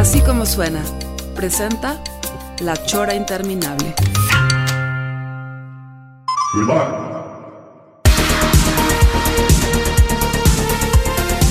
[0.00, 0.80] Así como suena,
[1.36, 2.02] presenta
[2.60, 3.94] La Chora Interminable.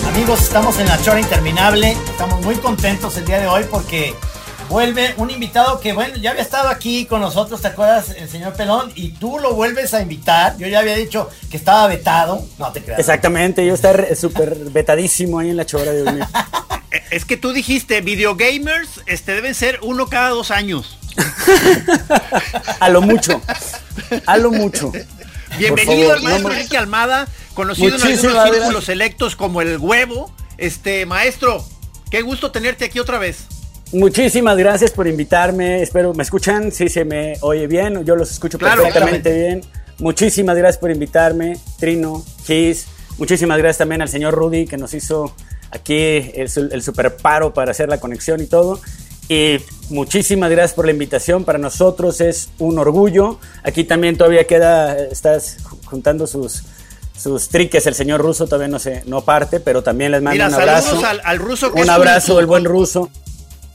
[0.08, 1.92] Amigos, estamos en la chora interminable.
[1.92, 4.16] Estamos muy contentos el día de hoy porque
[4.70, 8.54] vuelve un invitado que, bueno, ya había estado aquí con nosotros, ¿te acuerdas, el señor
[8.54, 8.92] Pelón?
[8.96, 10.58] Y tú lo vuelves a invitar.
[10.58, 12.46] Yo ya había dicho que estaba vetado.
[12.58, 13.00] No te creas.
[13.00, 16.20] Exactamente, yo estar súper vetadísimo ahí en la chora de hoy.
[16.92, 20.98] Eh, Es que tú dijiste, videogamers este, deben ser uno cada dos años.
[22.80, 23.40] A lo mucho.
[24.26, 24.92] A lo mucho.
[25.60, 30.34] Bienvenido favor, al maestro no Enrique Almada, conocido en algunos círculos selectos como el huevo.
[30.58, 31.64] Este, maestro,
[32.10, 33.46] qué gusto tenerte aquí otra vez.
[33.92, 35.82] Muchísimas gracias por invitarme.
[35.82, 36.72] Espero me escuchan.
[36.72, 39.62] Si se me oye bien, yo los escucho Claro, perfectamente bien.
[40.00, 42.88] Muchísimas gracias por invitarme, Trino, Gis.
[43.18, 45.34] Muchísimas gracias también al señor Rudy que nos hizo
[45.72, 48.80] aquí el, su- el super paro para hacer la conexión y todo.
[49.28, 49.58] Y
[49.90, 51.44] muchísimas gracias por la invitación.
[51.44, 53.40] Para nosotros es un orgullo.
[53.64, 56.64] Aquí también todavía queda, estás ju- juntando sus,
[57.18, 57.86] sus triques.
[57.88, 61.06] El señor ruso todavía no se no parte, pero también les mando Mira, un abrazo.
[61.06, 61.74] al, al ruso.
[61.74, 63.10] que un abrazo, tu- el buen ruso.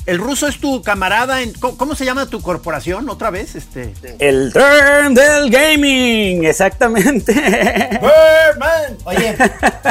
[0.06, 1.54] El ruso es tu camarada en.
[1.54, 3.54] ¿Cómo, cómo se llama tu corporación otra vez?
[3.54, 3.94] Este.
[4.18, 7.32] El turn del gaming, exactamente.
[7.32, 8.98] Birdman.
[9.04, 9.34] Oye,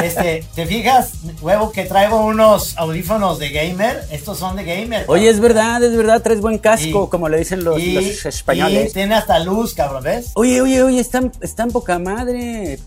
[0.02, 4.04] este, ¿te fijas, huevo, que traigo unos audífonos de gamer?
[4.10, 5.04] Estos son de gamer.
[5.08, 8.26] Oye, es verdad, es verdad, traes buen casco, Y- como le dicen los, y, los
[8.26, 8.90] españoles.
[8.90, 10.30] y tiene hasta luz, cabrón, ¿ves?
[10.34, 12.78] Oye, oye, oye, están, están poca madre.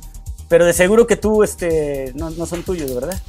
[0.48, 3.20] Pero de seguro que tú, este, no, no son tuyos, ¿verdad?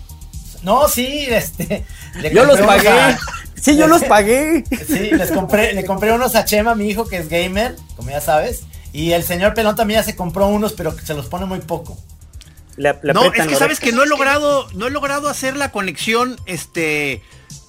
[0.62, 1.84] No, sí, este.
[2.20, 2.88] le Yo los pagué.
[2.88, 3.18] a-
[3.60, 4.64] Sí, yo los pagué.
[4.86, 8.20] Sí, les compré, le compré unos a Chema, mi hijo, que es gamer, como ya
[8.20, 8.62] sabes.
[8.92, 11.98] Y el señor Pelón también ya se compró unos, pero se los pone muy poco.
[12.76, 15.72] Le- le No, es que sabes que no he logrado, no he logrado hacer la
[15.72, 17.20] conexión, este,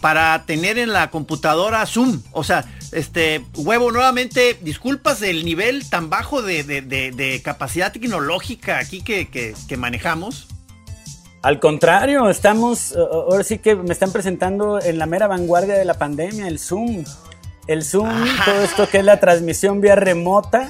[0.02, 2.22] para tener en la computadora Zoom.
[2.32, 7.92] O sea, este, huevo, nuevamente, disculpas del nivel tan bajo de, de- de- de capacidad
[7.92, 10.48] tecnológica aquí que, que- que manejamos.
[11.42, 13.00] Al contrario, estamos, uh,
[13.32, 17.06] ahora sí que me están presentando en la mera vanguardia de la pandemia, el Zoom.
[17.66, 18.10] El Zoom,
[18.46, 20.70] todo esto que es la transmisión vía remota,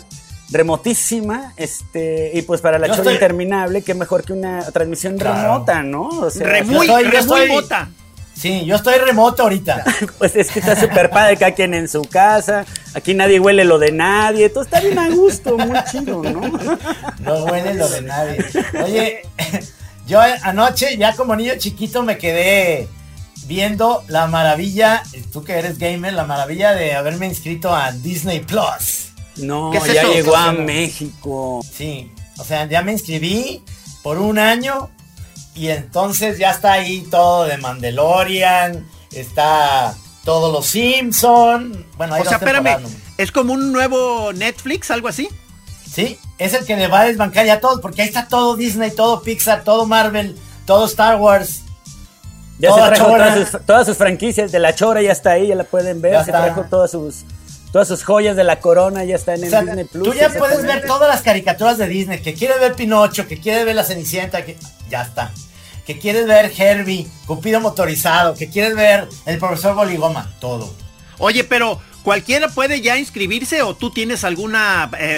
[0.51, 5.41] remotísima, este, y pues para la estoy- interminable, qué mejor que una transmisión Claro.
[5.41, 6.07] remota, ¿no?
[6.09, 7.89] O sea, Re muy, yo estoy- yo re muy estoy- mota.
[8.35, 9.83] Sí, yo estoy remoto ahorita.
[10.19, 13.79] pues es que está súper padre, cada quien en su casa, aquí nadie huele lo
[13.79, 16.41] de nadie, todo está bien a gusto, muy chido, ¿no?
[17.21, 18.45] No huele lo de nadie.
[18.83, 19.21] Oye,
[20.09, 22.87] yo anoche, ya como niño chiquito, me quedé
[23.45, 29.11] viendo la maravilla, tú que eres gamer, la maravilla de haberme inscrito a Disney Plus.
[29.37, 30.11] No, ¿Qué es ya eso?
[30.11, 30.51] llegó a.
[30.51, 31.61] México.
[31.71, 33.63] Sí, o sea, ya me inscribí
[34.03, 34.89] por un año
[35.55, 39.95] y entonces ya está ahí todo de Mandalorian, está
[40.25, 41.85] todos los Simpson.
[41.97, 45.29] Bueno, O sea, temporadas espérame, es como un nuevo Netflix, algo así.
[45.89, 48.91] Sí, es el que le va a desbancar ya todo, porque ahí está todo Disney,
[48.91, 51.63] todo Pixar, todo Marvel, todo Star Wars.
[52.57, 55.47] Ya Toda se trajo todas sus, todas sus franquicias de la chora, ya está ahí,
[55.47, 56.13] ya la pueden ver.
[56.13, 56.45] Ya se está.
[56.45, 57.23] trajo todas sus,
[57.71, 60.09] todas sus joyas de la corona, ya están en O sea, Disney Plus.
[60.09, 63.65] tú ya puedes ver todas las caricaturas de Disney, que quieres ver Pinocho, que quieres
[63.65, 64.57] ver La Cenicienta, que
[64.89, 65.31] ya está.
[65.85, 70.73] Que quieres ver Herbie, Cupido motorizado, que quieres ver El Profesor Boligoma, todo.
[71.17, 74.53] Oye, pero cualquiera puede ya inscribirse o tú tienes algún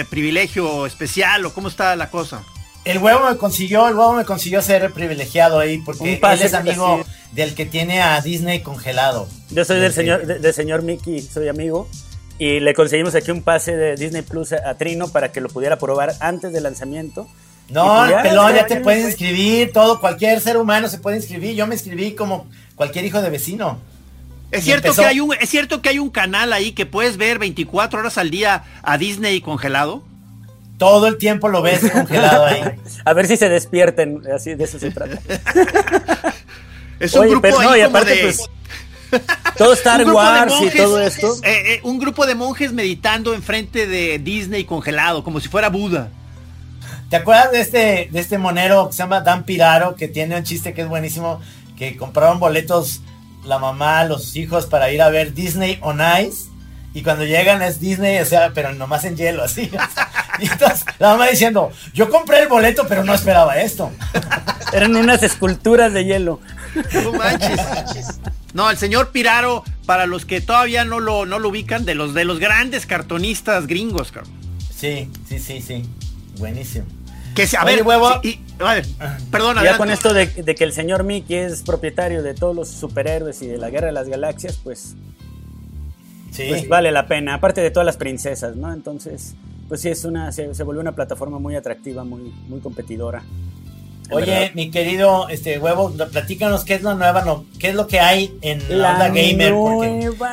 [0.09, 2.43] privilegio especial o cómo está la cosa.
[2.83, 6.47] El huevo me consiguió, el huevo me consiguió ser privilegiado ahí, porque Un él pase
[6.47, 9.27] es amigo del que tiene a Disney congelado.
[9.51, 9.97] Yo soy del Sí.
[9.97, 11.87] señor, de- del señor Mickey, soy amigo.
[12.39, 15.77] Y le conseguimos aquí un pase de Disney Plus a, Trino para que lo pudiera
[15.77, 17.27] probar antes del lanzamiento.
[17.69, 21.53] No, pues ya, pelón, ya, te puedes inscribir, todo, cualquier ser humano se puede inscribir.
[21.55, 23.79] Yo me inscribí como cualquier hijo de vecino.
[24.51, 27.17] Es cierto, empezó- que hay un, es cierto que hay un canal ahí que puedes
[27.17, 30.03] ver 24 horas al día a Disney congelado.
[30.77, 32.61] Todo el tiempo lo ves congelado ahí.
[33.05, 35.19] A ver si se despierten, así de eso se trata.
[36.99, 38.49] Es un Oye, grupo pero no, ahí y como aparte, de- pues,
[39.57, 41.35] todo Star Wars y todo esto.
[41.43, 46.09] eh, eh, un grupo de monjes meditando enfrente de Disney congelado, como si fuera Buda.
[47.09, 50.43] ¿Te acuerdas de este, de este monero que se llama Dan Piraro, que tiene un
[50.43, 51.41] chiste que es buenísimo,
[51.75, 53.01] que compraron boletos
[53.43, 56.49] la mamá, los hijos para ir a ver Disney on Ice?
[56.93, 59.71] Y cuando llegan es Disney, o sea, pero nomás en hielo, así.
[60.39, 63.91] y entonces la mamá diciendo, yo compré el boleto, pero no esperaba esto.
[64.73, 66.39] Eran unas esculturas de hielo.
[66.93, 67.59] No manches.
[68.53, 72.13] No, el señor Piraro, para los que todavía no lo, no lo ubican, de los
[72.13, 74.33] de los grandes cartonistas gringos, cabrón.
[74.75, 75.85] Sí, sí, sí, sí.
[76.37, 76.85] Buenísimo.
[77.35, 78.19] Que se, a ver, huevo.
[78.23, 78.85] y, a ver,
[79.31, 82.69] perdón, Ya con esto de, de, que el señor Mickey es propietario de todos los
[82.69, 84.95] superhéroes y de la Guerra de las Galaxias, pues,
[86.31, 86.43] Sí.
[86.47, 87.33] pues vale la pena.
[87.35, 88.71] Aparte de todas las princesas, ¿no?
[88.73, 89.33] Entonces,
[89.67, 93.23] pues sí, es una, se, se volvió una plataforma muy atractiva, muy, muy competidora.
[94.13, 94.51] Oye, verdad.
[94.55, 98.37] mi querido este huevo, platícanos qué es la nueva, no, qué es lo que hay
[98.41, 99.53] en La onda gamer,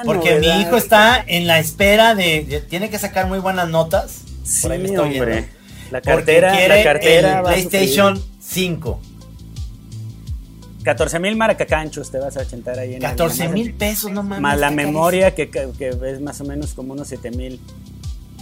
[0.04, 4.22] porque, mi hijo está en la espera de, de- tiene que sacar muy buenas notas.
[4.42, 5.32] Sí, por ahí me estoy hombre.
[5.32, 5.57] viendo.
[5.90, 9.00] La Porque cartera, quiere la cartera el PlayStation 5.
[10.85, 14.40] 14 mil maracacanchos te vas a achentar ahí en el- 14 mil pesos, no mames.
[14.40, 17.61] Más la memoria que, que es más o menos como unos 7 mil.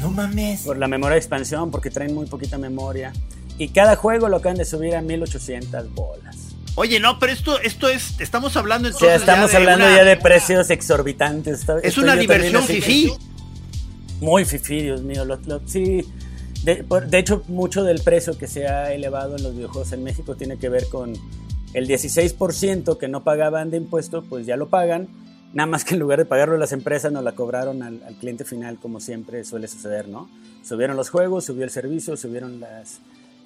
[0.00, 0.60] No mames.
[0.62, 3.12] Por la memoria de expansión, porque traen muy poquita memoria.
[3.58, 6.36] Y cada juego lo acaban de subir a 1800 bolas.
[6.74, 9.86] Oye, no, pero esto, esto es, estamos hablando O entonces sea, estamos ya de hablando
[9.86, 11.60] una- ya de precios exorbitantes.
[11.62, 13.12] Es estoy una diversión fifí.
[14.20, 15.24] Muy fifí, Dios mío.
[15.24, 16.04] lo- lo- sí.
[16.66, 20.58] De, hecho, mucho del precio que se ha elevado en los videojuegos en México tiene
[20.58, 21.12] que ver con
[21.74, 25.06] el 16% que no pagaban de impuesto, pues ya lo pagan.
[25.52, 28.80] Nada más que en lugar de pagarlo las empresas, nos la cobraron al, cliente final,
[28.80, 30.28] como siempre suele suceder, ¿no?
[30.64, 32.60] Subieron los juegos, subió el servicio, subieron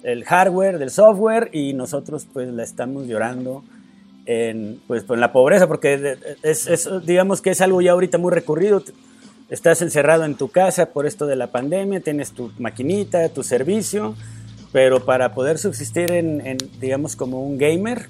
[0.01, 3.63] el hardware, del software, y nosotros pues la estamos llorando
[4.25, 6.17] en, pues, en la pobreza, porque
[7.05, 8.81] digamos que es algo ya ahorita muy recurrido.
[9.51, 14.15] Estás encerrado en tu casa por esto de la pandemia, tienes tu maquinita, tu servicio,
[14.71, 18.07] pero para poder subsistir en, digamos, como un gamer,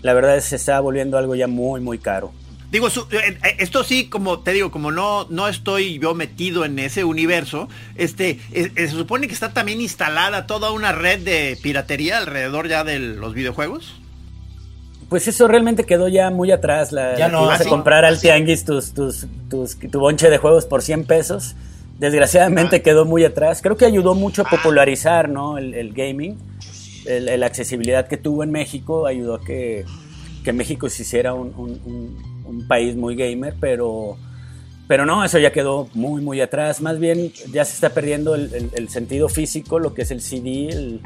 [0.00, 2.32] la verdad es que se está volviendo algo ya muy, muy caro.
[2.70, 6.78] Digo, eh, eh, esto sí, como te digo, como no, no estoy yo metido en
[6.78, 12.16] ese universo, este, eh, se supone que está también instalada toda una red de piratería
[12.16, 14.00] alrededor ya de los videojuegos.
[15.08, 16.92] Pues eso realmente quedó ya muy atrás.
[16.92, 20.38] La, Ya no, ibas así- a comprar al tianguis tus, tus, tus- tu bonche de
[20.38, 21.54] juegos por 100 pesos.
[21.98, 23.60] Desgraciadamente quedó muy atrás.
[23.62, 25.58] Creo que ayudó mucho a popularizar ¿no?
[25.58, 26.36] el, el gaming.
[27.06, 29.84] La accesibilidad que tuvo en México ayudó a que,
[30.44, 34.16] que México se hiciera un, un- un- un país muy gamer, pero,
[34.86, 36.80] pero no, eso ya quedó muy, muy atrás.
[36.82, 40.20] Más bien ya se está perdiendo el, el- el sentido físico, lo que es el
[40.20, 40.68] CD.
[40.68, 41.00] el-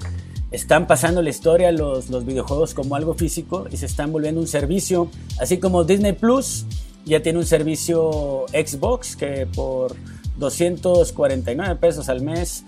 [0.53, 4.47] están pasando la historia los, los videojuegos como algo físico y se están volviendo un
[4.47, 5.09] servicio.
[5.41, 6.67] Así como Disney Plus
[7.05, 9.97] ya tiene un servicio Xbox que por
[10.37, 12.65] 249 pesos al mes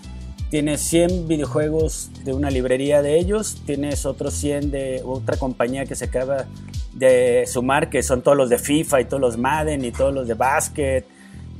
[0.50, 5.94] tienes 100 videojuegos de una librería de ellos, tienes otros 100 de otra compañía que
[5.94, 6.46] se acaba
[6.92, 10.28] de sumar, que son todos los de FIFA y todos los Madden y todos los
[10.28, 11.06] de básquet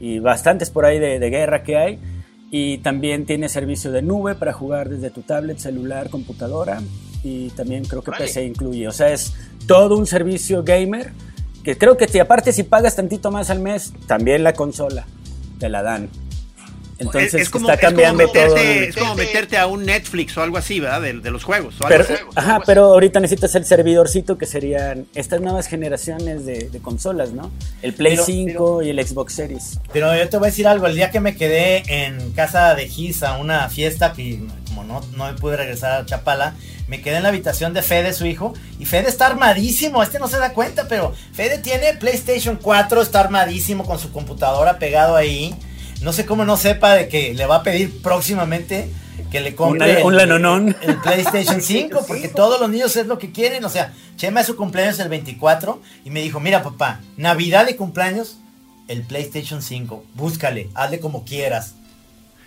[0.01, 1.99] y bastantes por ahí de, de guerra que hay.
[2.57, 6.81] Y también tiene servicio de nube para jugar desde tu tablet, celular, computadora
[7.25, 8.27] y también creo que Vale.
[8.27, 8.87] PC incluye.
[8.87, 9.35] O sea, es
[9.67, 11.11] todo un servicio gamer
[11.65, 15.05] que creo que si aparte si pagas tantito más al mes, también la consola
[15.59, 16.09] te la dan.
[16.99, 18.35] Entonces Es- es como, está es como cambiando todo.
[18.55, 21.03] meterte, el- es como meterte a un Netflix o algo así, ¿verdad?
[21.03, 21.75] De, de los juegos.
[21.81, 26.69] o algo Pero, ajá, pero ahorita necesitas el servidorcito que serían estas nuevas generaciones de,
[26.71, 27.51] de consolas, ¿no?
[27.83, 29.81] El Play Pero- 5 y el Xbox Series.
[29.93, 32.89] Pero yo te voy a decir algo, el día que me quedé en casa de
[32.89, 36.55] Gis a una fiesta, que como no, no me pude regresar a Chapala,
[36.89, 40.29] me quedé en la habitación de Fede, su hijo, y Fede está armadísimo, este no
[40.29, 45.55] se da cuenta, pero Fede tiene PlayStation 4, está armadísimo con su computadora pegado ahí.
[46.05, 48.89] No sé cómo no sepa de que le va a pedir próximamente
[49.31, 53.33] que le compre un el- el PlayStation 5, porque todos los niños es lo que
[53.33, 53.65] quieren.
[53.65, 57.75] O sea, Chema es su cumpleaños el 24 y me dijo, mira papá, Navidad y
[57.75, 58.37] cumpleaños,
[58.87, 61.75] el PlayStation 5, búscale, hazle como quieras.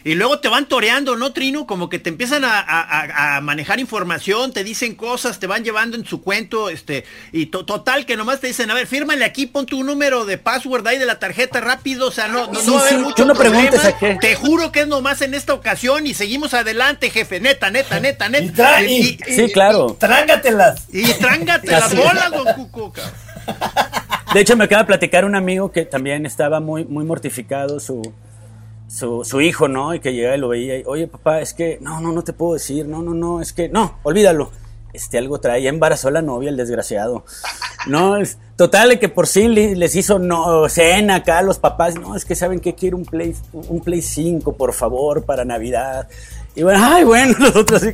[0.07, 1.67] Y luego te van toreando, ¿no, Trino?
[1.67, 6.05] Como que te empiezan a, a- manejar información, te dicen cosas, te van llevando en
[6.05, 9.65] su cuento, este, y to- total que nomás te dicen, a ver, fírmale aquí, pon
[9.65, 12.73] tu número de password ahí de la tarjeta rápido, o sea, no, no, Sí, no
[12.75, 13.61] va a haber sí, mucho tú no problema.
[13.69, 14.17] preguntes a qué.
[14.21, 18.29] Te juro que es nomás en esta ocasión y seguimos adelante, jefe, neta, neta, neta,
[18.29, 18.45] neta.
[18.45, 19.97] Y tra- Y, y- Sí, claro.
[19.99, 20.85] Trángatelas.
[20.93, 23.13] y trángate las bolas, don Cuco, cabrón.
[24.33, 28.01] De hecho, me acaba de platicar un amigo que también estaba muy, muy mortificado, su,
[28.87, 29.93] su, su hijo, ¿no?
[29.93, 32.33] Y que llegaba y lo veía y, oye, papá, es que, no, no, no te
[32.33, 34.51] puedo decir, no, no, no, es que, no, olvídalo.
[34.93, 37.23] Este, algo trae, ya embarazó a la novia, el desgraciado.
[37.85, 41.95] No, es total, de que por sí les hizo no, cena acá a los papás.
[41.95, 46.09] No, es que saben que quiero un Play, un Play 5, por favor, para Navidad.
[46.57, 47.89] Y bueno, ay, bueno, nosotros sí.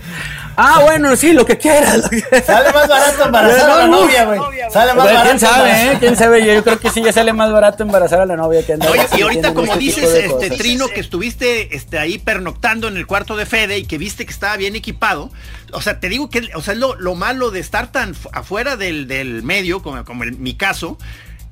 [0.55, 2.03] Ah, bueno, sí, lo que quieras.
[2.45, 4.39] Sale más barato embarazar a la novia, güey.
[4.71, 5.23] Sale más barato.
[5.25, 5.97] ¿Quién sabe, eh?
[5.99, 6.45] ¿Quién sabe?
[6.45, 8.89] Yo, creo que sí, ya sale más barato embarazar a la novia que andar.
[8.91, 10.57] Oye, y ahorita como este tipo dices, este cosas.
[10.57, 14.31] Trino, que estuviste este, ahí pernoctando en el cuarto de Fede y que viste que
[14.31, 15.29] estaba bien equipado,
[15.73, 18.77] o sea, te digo que o sea, lo, lo malo de estar tan fu- afuera
[18.77, 20.97] del, del medio, como, como en mi caso,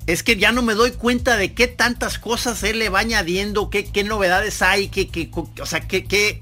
[0.05, 3.69] es que ya no me doy cuenta de qué tantas cosas él le va añadiendo,
[3.69, 6.39] qué, qué novedades hay, qué, qué, o sea, qué, qué,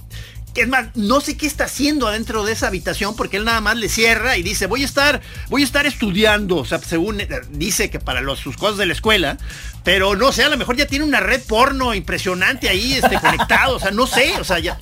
[0.61, 3.77] es más, no sé qué está haciendo adentro de esa habitación porque él nada más
[3.77, 7.29] le cierra y dice, voy a estar, voy a estar estudiando, o sea, según eh,
[7.51, 9.37] dice que para los, sus cosas de la escuela,
[9.83, 13.77] pero no sé, a lo mejor ya tiene una red porno impresionante ahí, este, conectado,
[13.77, 14.79] o sea, no sé, o sea, ya.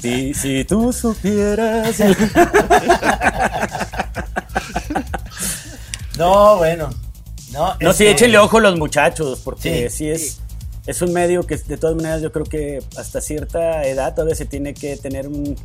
[0.00, 1.96] Si, si tú supieras.
[6.18, 6.90] No, bueno.
[7.52, 10.40] No, No, sí, este, échenle ojo los muchachos, porque Sí, sí, es,
[10.86, 14.46] es un medio que de todas maneras yo creo que hasta cierta edad todavía se
[14.46, 15.56] tiene que tener un...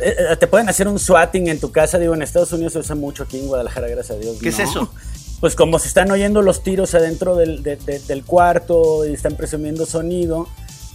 [0.00, 2.78] eh, eh, Te pueden hacer un swatting en tu casa, digo, en Estados Unidos se
[2.80, 4.36] usa mucho, aquí en Guadalajara, gracias a Dios.
[4.40, 4.90] ¿Qué es eso?
[5.40, 9.34] Pues como se están oyendo los tiros adentro del, de- de- del cuarto y están
[9.36, 10.46] presumiendo sonido,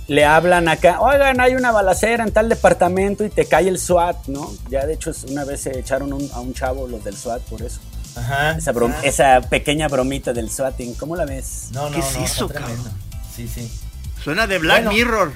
[0.08, 4.28] le hablan acá, oigan, hay una balacera en tal departamento y te cae el SWAT,
[4.28, 4.50] ¿no?
[4.70, 7.62] Ya de hecho una vez se echaron un- a un chavo los del SWAT por
[7.62, 7.82] eso.
[8.18, 8.58] Ajá.
[8.58, 11.68] Esa, brom- esa pequeña bromita del swatting, ¿cómo la ves?
[11.72, 12.78] No, no, ¿Qué es no, eso, cabrón?
[13.36, 13.72] Sí, sí.
[14.24, 14.92] Suena de Black Bueno.
[14.92, 15.32] Mirror.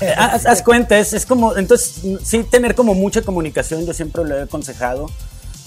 [0.00, 4.24] Eh, haz, haz cuenta, es, es como, entonces, sí tener como mucha comunicación, yo siempre
[4.24, 5.10] lo he aconsejado,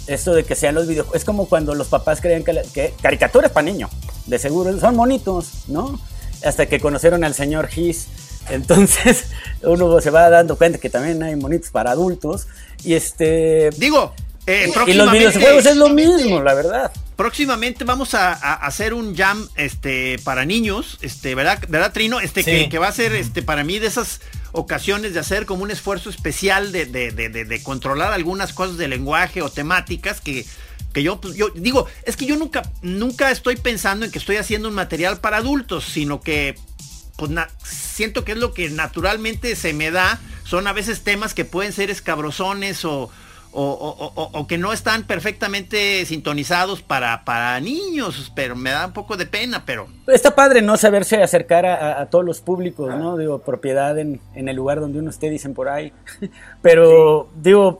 [0.07, 3.51] esto de que sean los videojuegos, es como cuando los papás creían que, que caricaturas
[3.51, 3.89] para niño,
[4.25, 5.99] de seguro, son monitos, ¿no?
[6.43, 8.07] Hasta que conocieron al señor Gis,
[8.49, 9.25] entonces
[9.63, 12.47] uno se va dando cuenta que también hay monitos para adultos,
[12.83, 13.69] y este...
[13.77, 14.13] Digo,
[14.47, 16.91] eh, Y los videojuegos es lo mismo, la verdad.
[17.15, 21.63] Próximamente vamos a, a hacer un jam este para niños, este, ¿verdad?
[21.69, 22.19] ¿Verdad, Trino?
[22.19, 22.51] Este Sí.
[22.51, 24.19] que, que va a ser este para mí de esas
[24.51, 28.77] ocasiones de hacer como un esfuerzo especial de, de- de- de- de controlar algunas cosas
[28.77, 30.45] de lenguaje o temáticas que,
[30.93, 34.35] que yo, pues, yo digo, es que yo nunca, nunca estoy pensando en que estoy
[34.35, 36.55] haciendo un material para adultos, sino que
[37.17, 40.19] pues na- siento que es lo que naturalmente se me da.
[40.43, 43.09] Son a veces temas que pueden ser escabrosones o,
[43.63, 48.93] o, o- o- que no están perfectamente sintonizados para, para niños, pero me da un
[48.93, 53.17] poco de pena, pero Está padre no saberse acercar a, a- todos los públicos, ¿no?
[53.17, 55.91] Digo, propiedad en, en el lugar donde uno esté, dicen por ahí.
[56.61, 57.79] Pero, digo,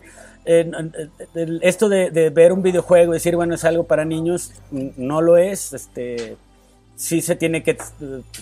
[1.61, 5.37] esto de, de ver un videojuego y decir, bueno, es algo para niños, no lo
[5.37, 5.73] es.
[5.73, 6.37] Este,
[6.95, 7.77] sí se tiene que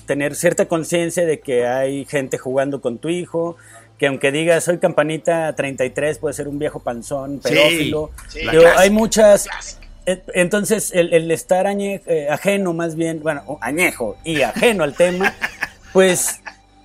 [0.05, 3.55] tener cierta conciencia de que hay gente jugando con tu hijo,
[3.97, 8.11] que aunque digas soy campanita 33, puede ser un viejo panzón, pedófilo.
[8.27, 8.41] sí.
[8.41, 9.47] Clásica, hay muchas...
[10.33, 15.33] Entonces, el, el estar añe- eh, ajeno, más bien, bueno, añejo y ajeno al tema,
[15.93, 16.41] pues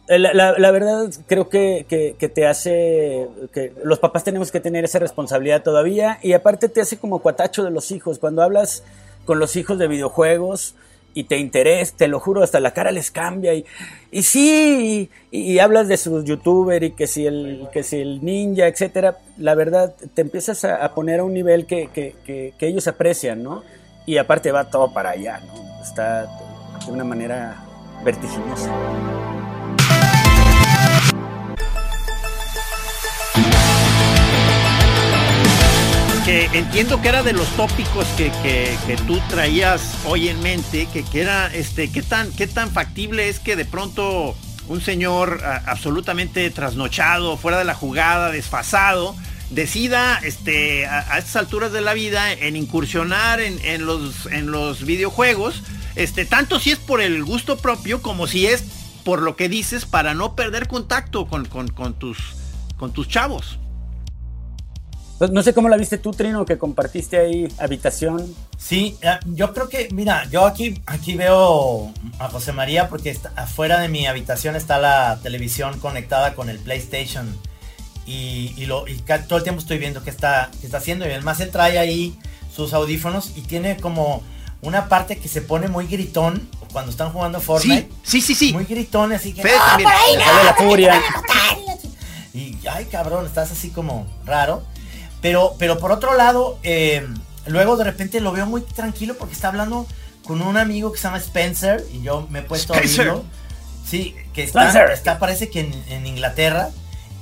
[0.06, 4.52] eh, la, la- la verdad creo que, que- que te hace, que los papás tenemos
[4.52, 8.20] que tener esa responsabilidad todavía y aparte te hace como cuatacho de los hijos.
[8.20, 8.84] Cuando hablas
[9.24, 10.76] con los hijos de videojuegos
[11.14, 13.64] y te interesa, te lo juro, hasta la cara les cambia y,
[14.12, 18.66] y sí, y, hablas de sus youtuber y que si el, que si el ninja,
[18.68, 22.86] etcétera, la verdad te empiezas a, poner a un nivel que, que- que- que ellos
[22.86, 23.62] aprecian, ¿no?
[24.06, 25.82] Y aparte va todo para allá, ¿no?
[25.82, 26.26] Está
[26.86, 27.56] de una manera
[28.04, 28.70] vertiginosa.
[36.52, 41.04] Entiendo que era de los tópicos que, que- que tú traías hoy en mente, que,
[41.04, 44.36] que era, este, qué tan, qué tan factible es que de pronto
[44.68, 49.14] un señor absolutamente trasnochado, fuera de la jugada, desfasado,
[49.50, 54.50] decida, este, a, a estas alturas de la vida, en incursionar en, en los, en
[54.50, 55.62] los videojuegos,
[55.96, 58.64] este, tanto si es por el gusto propio, como si es
[59.04, 62.18] por lo que dices, para no perder contacto con, con- con tus,
[62.76, 63.58] con tus chavos.
[65.20, 68.32] No sé cómo la viste tú, Trino, que compartiste ahí habitación.
[68.56, 73.32] Sí, eh, yo creo que, mira, yo aquí, aquí veo a José María porque está-
[73.34, 77.36] afuera de mi habitación está la televisión conectada con el PlayStation
[78.06, 78.96] y, y lo, y
[79.26, 82.16] todo el tiempo estoy viendo qué está, qué está haciendo y además él trae ahí
[82.54, 84.22] sus audífonos y tiene como
[84.62, 87.88] una parte que se pone muy gritón cuando están jugando Fortnite.
[88.04, 88.52] Sí, sí, sí, sí.
[88.52, 89.42] Muy gritón, así que...
[89.42, 89.90] Fede "Ah, también.
[89.90, 91.02] por ahí Le sale la furia.
[92.34, 94.62] y ay cabrón, estás así como raro.
[95.20, 97.06] Pero, pero por otro lado, eh,
[97.46, 99.86] luego de repente lo veo muy tranquilo porque está hablando
[100.24, 103.08] con un amigo que se llama Spencer y yo me he puesto Spencer.
[103.08, 103.24] a oírlo.
[103.86, 104.90] Sí, que está, Spencer.
[104.92, 106.70] está parece que en, en Inglaterra.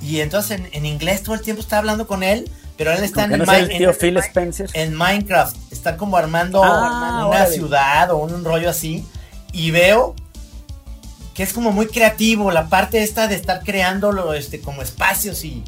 [0.01, 3.23] Y entonces en, en inglés todo el tiempo está hablando con él, pero él está
[3.23, 4.69] en, no el tío en- Phil Spencer.
[4.73, 5.55] en Minecraft.
[5.71, 6.67] Están como armando Ah,
[7.25, 7.55] una órale.
[7.55, 9.03] ciudad o un rollo así.
[9.53, 10.13] Y veo
[11.33, 15.63] que es como muy creativo, la parte esta de estar creándolo este, como espacios y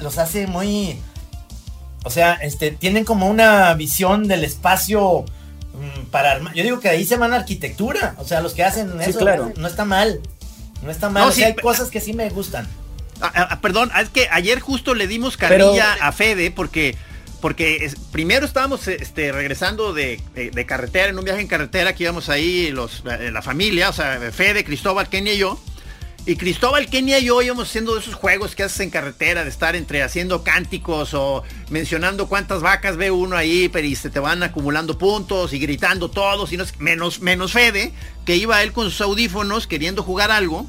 [0.00, 1.00] los hace muy...
[2.04, 5.24] O sea, este, tienen como una visión del espacio
[5.74, 6.54] mm, para armar.
[6.54, 8.14] Yo digo que ahí se van a arquitectura.
[8.18, 9.52] O sea, los que hacen eso claro.
[9.56, 10.20] no está mal.
[10.82, 11.32] No está mal.
[11.44, 12.66] hay cosas que sí me gustan.
[13.20, 16.96] Ah, ah, perdón, es que ayer justo le dimos carrilla a Fede porque
[17.40, 20.20] porque primero estábamos este, regresando de,
[20.66, 24.64] carretera, en un viaje en carretera, que íbamos ahí los, la, familia, o sea, Fede,
[24.64, 25.60] Cristóbal, Kenia y yo.
[26.28, 29.74] Y Cristóbal, Kenia y yo íbamos haciendo esos juegos que haces en carretera, de estar
[29.74, 34.42] entre haciendo cánticos o mencionando cuántas vacas ve uno ahí, pero y se te van
[34.42, 37.94] acumulando puntos y gritando todos, y no, menos, menos Fede,
[38.26, 40.66] que iba él con sus audífonos queriendo jugar algo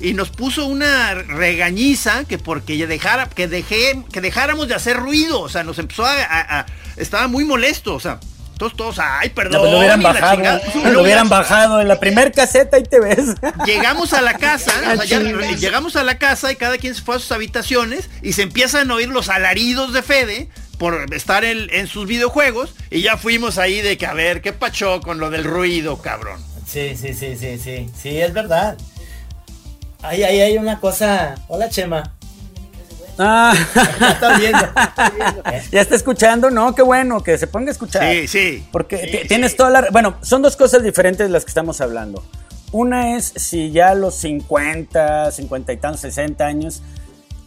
[0.00, 5.40] y nos puso una regañiza que porque dejara, que dejé, que dejáramos de hacer ruido,
[5.40, 6.66] o sea, nos empezó a,
[6.98, 8.20] estaba muy molesto, o sea,
[8.60, 9.72] todos, todos, ay, perdón.
[9.72, 13.36] lo hubieran bajado, lo hubieran bajado en la primer caseta y te ves.
[13.64, 14.70] Llegamos a la casa,
[15.58, 18.90] llegamos a la casa y cada quien se fue a sus habitaciones y se empiezan
[18.90, 23.56] a oír los alaridos de Fede por estar en, en sus videojuegos y ya fuimos
[23.56, 26.44] ahí de que a ver, ¿qué pachó con lo del ruido, cabrón?
[26.66, 28.76] Sí, sí, sí, sí, sí, sí, es verdad.
[30.02, 31.34] Ahí, ahí hay una cosa.
[31.48, 32.12] Hola, Chema.
[33.22, 33.52] Ah.
[35.70, 36.74] ya está escuchando, ¿no?
[36.74, 38.10] Qué bueno que se ponga a escuchar.
[38.10, 38.68] Sí, sí.
[38.72, 39.88] Porque tienes toda la...
[39.90, 42.24] Bueno, son dos cosas diferentes de las que estamos hablando.
[42.72, 46.82] Una es si ya a los 50, 50 y tantos, 60 años,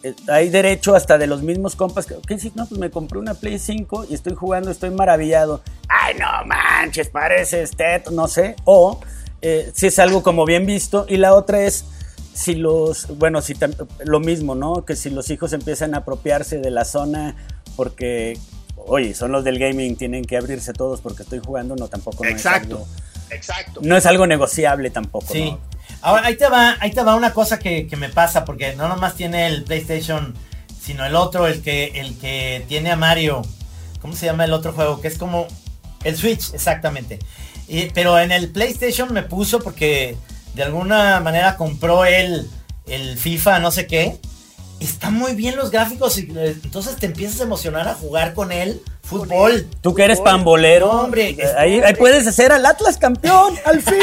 [0.04, 3.34] eh, hay derecho hasta de los mismos compas que, ¿qué No, pues me compré una
[3.34, 5.64] Play 5 y estoy jugando, estoy maravillado.
[5.88, 8.56] Ay, no manches, parece este, no sé.
[8.66, 9.00] O
[9.42, 11.06] eh, si es algo como bien visto.
[11.08, 11.86] Y la otra es
[12.34, 13.56] si los, bueno, si
[14.04, 14.86] lo mismo, ¿no?
[14.86, 17.36] Que si los hijos empiezan a apropiarse de la zona
[17.76, 18.38] porque,
[18.76, 22.24] oye, son los del gaming, tienen que abrirse todos porque estoy jugando, no, tampoco.
[22.24, 22.88] No exacto, es algo,
[23.30, 23.82] exacto.
[23.84, 25.32] No es algo negociable tampoco.
[25.32, 25.56] Sí.
[26.02, 29.16] Ahora, ahí te va, ahí te va una cosa que, me pasa, porque no nomás
[29.16, 30.34] tiene el PlayStation,
[30.82, 33.44] sino el otro, el que, el que tiene a Mario.
[34.02, 35.00] ¿Cómo se llama el otro juego?
[35.00, 35.48] Que es como
[36.04, 37.20] el Switch, exactamente.
[37.94, 40.18] pero en el PlayStation me puso porque
[40.54, 42.50] de alguna manera compró el,
[42.88, 44.20] el FIFA, no sé qué.
[44.84, 48.52] Está muy bien los gráficos y eh, entonces te empiezas a emocionar a jugar con
[48.52, 49.68] él fútbol.
[49.82, 50.90] Tú que eres pambolero.
[50.90, 51.38] hombre.
[51.58, 53.56] Ahí, puedes hacer al Atlas campeón.
[53.66, 53.98] Al fin.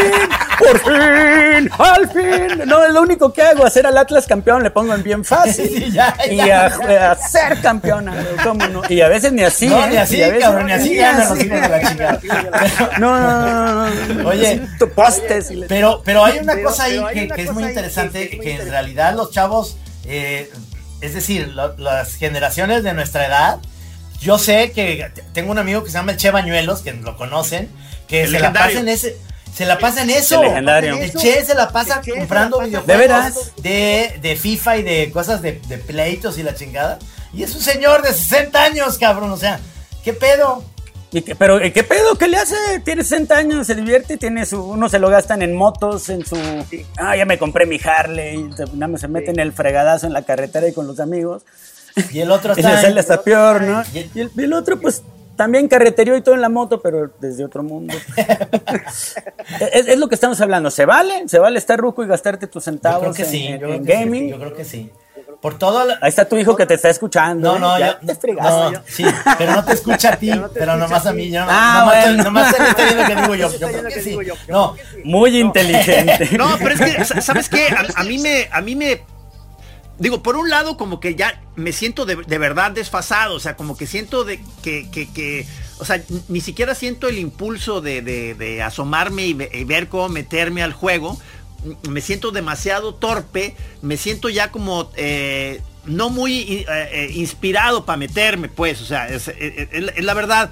[0.58, 1.70] Por fin.
[1.78, 2.68] Al fin.
[2.68, 4.62] No, es lo único que hago, hacer al Atlas campeón.
[4.62, 5.70] Le pongo en bien fácil.
[6.30, 8.10] Y a, ser campeón.
[8.44, 8.82] ¿Cómo no?
[8.88, 9.68] Y a veces ni así.
[9.68, 10.00] No, ni ¿eh?
[10.00, 12.20] así, cabrón, ni así ganan los de la chingada.
[12.98, 14.62] No, no, no, Oye,
[14.94, 15.50] postes.
[15.68, 19.76] Pero, pero hay una cosa ahí que, es muy interesante, que en realidad los chavos,
[20.04, 20.50] eh,
[21.00, 23.58] es decir, las generaciones de nuestra edad,
[24.20, 27.70] yo sé que tengo un amigo que se llama el Che Bañuelos, que lo conocen,
[28.06, 29.16] que se la pasa en ese.
[29.54, 30.42] Se la pasa en eso.
[30.42, 30.96] El legendario.
[30.96, 36.38] El Che se la pasa comprando videojuegos ¿De, de, FIFA y de cosas de, pleitos
[36.38, 36.98] y la chingada.
[37.32, 39.30] Y es un señor de 60 años, cabrón.
[39.30, 39.58] O sea,
[40.04, 40.64] ¿qué pedo?
[41.12, 42.16] ¿Y qué, pero ¿qué pedo?
[42.16, 42.54] ¿Qué le hace?
[42.84, 46.36] Tiene 60 años, se divierte, tiene su, uno se lo gastan en motos, en su...
[46.96, 50.22] Ah, ya me compré mi Harley, nada más se mete en el fregadazo en la
[50.22, 51.42] carretera y con los amigos.
[52.12, 52.90] Y el otro está.
[52.90, 53.82] Y está peor, ¿no?
[53.92, 55.02] Y el, otro, pues,
[55.36, 57.94] también carreterió y todo en la moto, pero desde otro mundo.
[59.72, 60.70] es, lo que estamos hablando.
[60.70, 61.28] ¿Se vale?
[61.28, 64.28] ¿Se vale estar ruco y gastarte tus centavos yo creo que en, sí, en, gaming?
[64.28, 64.90] yo creo que sí.
[65.40, 67.54] Por todo Ahí está tu hijo que te está escuchando.
[67.54, 67.80] No, no, ¿eh?
[67.80, 69.04] ya te no, sí,
[69.38, 71.30] pero no te escucha a ti, pero nomás a mí.
[71.30, 72.24] Yo, ah, nomás, bueno.
[72.24, 73.58] nomás viendo que digo yo.
[73.58, 74.18] Yo creo que sí.
[74.48, 74.74] No.
[75.04, 76.30] Muy inteligente.
[76.40, 76.80] No, pero es
[77.12, 77.68] que, ¿sabes qué?
[77.94, 79.02] a mí me, a mí me
[80.00, 83.76] digo, por un lado como que ya me siento de, verdad desfasado, o sea, como
[83.76, 85.46] que siento de que, que, que
[85.78, 90.72] o sea, ni siquiera siento el impulso de, de, asomarme y, ver cómo meterme al
[90.72, 91.18] juego.
[91.88, 97.96] Me siento demasiado torpe, me siento ya como eh, no muy eh, eh, inspirado para
[97.96, 99.30] meterme, pues, o sea, es,
[99.98, 100.50] la verdad.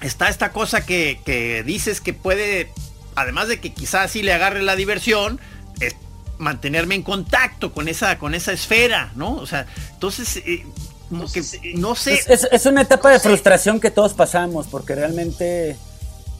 [0.00, 2.70] está esta cosa que, que dices que puede,
[3.14, 5.40] además de que quizás sí le agarre la diversión,
[6.38, 9.34] mantenerme en contacto con esa, con esa esfera, ¿no?
[9.34, 10.64] O sea, entonces, eh,
[11.74, 12.20] no sé.
[12.28, 15.76] Es, una etapa de frustración que todos pasamos, porque realmente,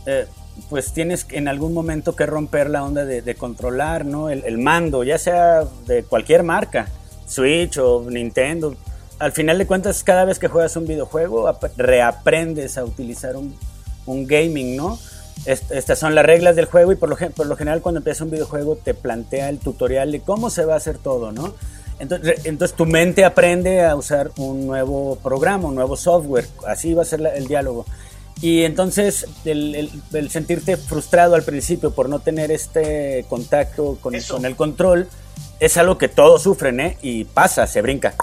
[0.07, 0.27] eh,
[0.69, 4.29] pues tienes en algún momento que romper la onda de, controlar, ¿no?
[4.29, 6.89] El, mando, ya sea de cualquier marca,
[7.27, 8.75] Switch o Nintendo.
[9.19, 13.57] Al final de cuentas, cada vez que juegas un videojuego, reaprendes a utilizar un,
[14.07, 14.99] un gaming, ¿no?
[15.47, 18.95] estas son las reglas del juego y por lo, general cuando empieza un videojuego te
[18.95, 21.55] plantea el tutorial de cómo se va a hacer todo, ¿no?
[21.99, 27.03] Entonces, entonces tu mente aprende a usar un nuevo programa, un nuevo software, así va
[27.03, 27.87] a ser el diálogo.
[28.41, 29.91] Y entonces el,
[30.31, 35.09] sentirte frustrado al principio por no tener este contacto con, con, el control
[35.59, 36.99] es algo que todos sufren, ¿eh?
[37.03, 38.15] Y pasa, se brinca.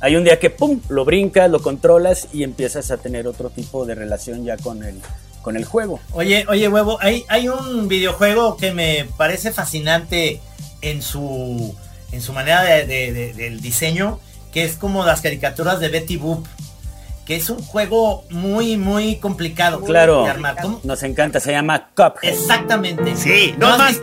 [0.00, 3.84] Hay un día que, ¡pum!, lo brincas, lo controlas y empiezas a tener otro tipo
[3.84, 4.98] de relación ya con el,
[5.42, 6.00] con el juego.
[6.12, 10.40] Oye, oye, huevo, hay, hay un videojuego que me parece fascinante
[10.80, 11.74] en su,
[12.12, 14.20] en su manera de, del diseño,
[14.52, 16.46] que es como las caricaturas de Betty Boop
[17.30, 19.80] que es un juego muy, muy complicado.
[19.82, 20.26] Claro,
[20.82, 22.14] nos encanta, se llama Cup.
[22.22, 23.14] Exactamente.
[23.14, 24.02] Sí, no, más,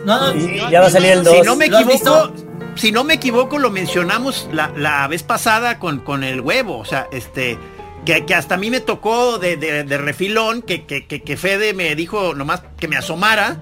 [0.70, 1.36] ya va a salir el 2.
[1.36, 2.32] Si no me equivoco,
[2.74, 6.78] si no me equivoco, lo mencionamos la, vez pasada con, con el huevo.
[6.78, 7.58] O sea, este.
[8.06, 12.88] Que, hasta a mí me tocó de, refilón, que, que, Fede me dijo nomás que
[12.88, 13.58] me asomara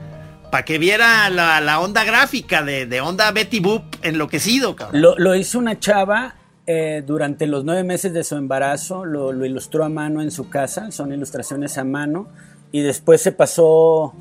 [0.52, 5.02] para que viera la, onda gráfica de, onda Betty Boop enloquecido, cabrón.
[5.02, 9.85] Lo, lo hizo una chava eh, durante los nueve meses de su embarazo lo, ilustró
[9.85, 12.29] a mano en su casa, son ilustraciones a mano,
[12.72, 14.14] y después se pasó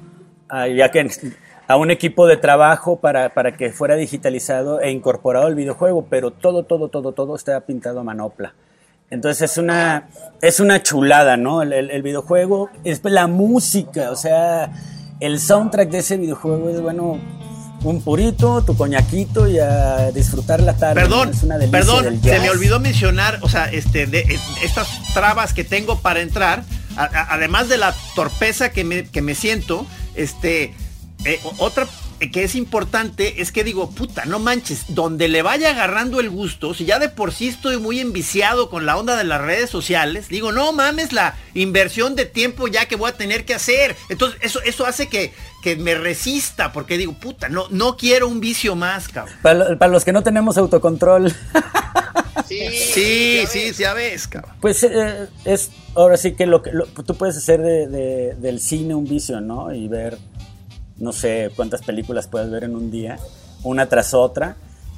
[0.47, 0.67] a,
[1.77, 6.63] un equipo de trabajo para, para, que fuera digitalizado e incorporado al videojuego, pero todo,
[6.63, 8.53] todo, todo, todo está pintado a manopla.
[9.09, 10.09] Entonces es una,
[10.41, 11.61] es una chulada, ¿no?
[11.61, 14.71] El, videojuego, es la música, o sea,
[15.19, 17.19] el soundtrack de ese videojuego es, bueno,
[17.85, 21.01] un purito, tu coñaquito y a disfrutar la tarde.
[21.01, 21.31] Perdón,
[21.71, 26.21] perdón, se me olvidó mencionar, o sea, este, de, eh, estas trabas que tengo para
[26.21, 26.63] entrar,
[26.95, 30.73] además de la torpeza que me, que me siento, este,
[31.25, 31.87] eh, otra
[32.19, 36.73] que es importante es que digo, puta, no manches, donde le vaya agarrando el gusto,
[36.73, 40.29] si ya de por sí estoy muy enviciado con la onda de las redes sociales,
[40.29, 43.95] digo, no mames la inversión de tiempo ya que voy a tener que hacer.
[44.09, 48.39] Entonces, eso, eso hace que, que me resista, porque digo, puta, no, no quiero un
[48.39, 49.35] vicio más, cabrón.
[49.41, 51.33] Para, los que no tenemos autocontrol.
[52.47, 54.51] Sí, sí, sí, ya ves, cabrón.
[54.61, 56.71] Pues eh, es ahora sí que lo que
[57.03, 59.73] tú puedes hacer de, del cine un vicio, ¿no?
[59.73, 60.19] Y ver
[60.97, 63.17] no sé cuántas películas puedes ver en un día,
[63.63, 64.55] una tras otra,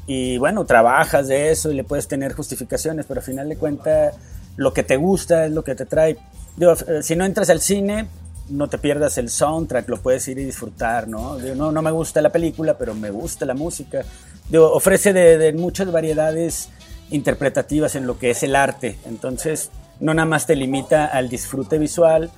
[0.08, 4.16] y bueno, trabajas de eso y le puedes tener justificaciones, pero al final de cuentas
[4.56, 6.18] lo que te gusta es lo que te trae.
[6.60, 8.08] Eh, si no entras al cine,
[8.50, 11.38] no te pierdas el soundtrack, lo puedes ir y disfrutar, ¿no?
[11.38, 14.04] no, me gusta la película, pero me gusta la música.
[14.50, 16.70] Digo, ofrece de, muchas variedades
[17.12, 21.78] interpretativas en lo que es el arte, entonces no nada más te limita al disfrute
[21.78, 22.32] visual,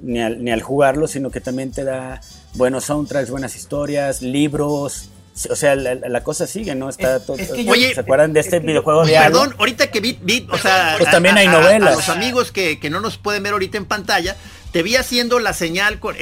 [0.00, 2.20] ni al, ni al jugarlo, sino que también te da
[2.54, 5.10] buenos soundtracks, buenas historias, libros.
[5.48, 6.90] O sea, la, cosa sigue, ¿no?
[6.90, 10.58] Está todo, Oye, ¿Se acuerdan de este eh, videojuego de Perdón, ahorita que vi, o
[10.58, 11.94] sea, pues también hay novelas.
[11.94, 14.36] los amigos que, no nos pueden ver ahorita en pantalla,
[14.72, 16.16] te vi haciendo la señal con,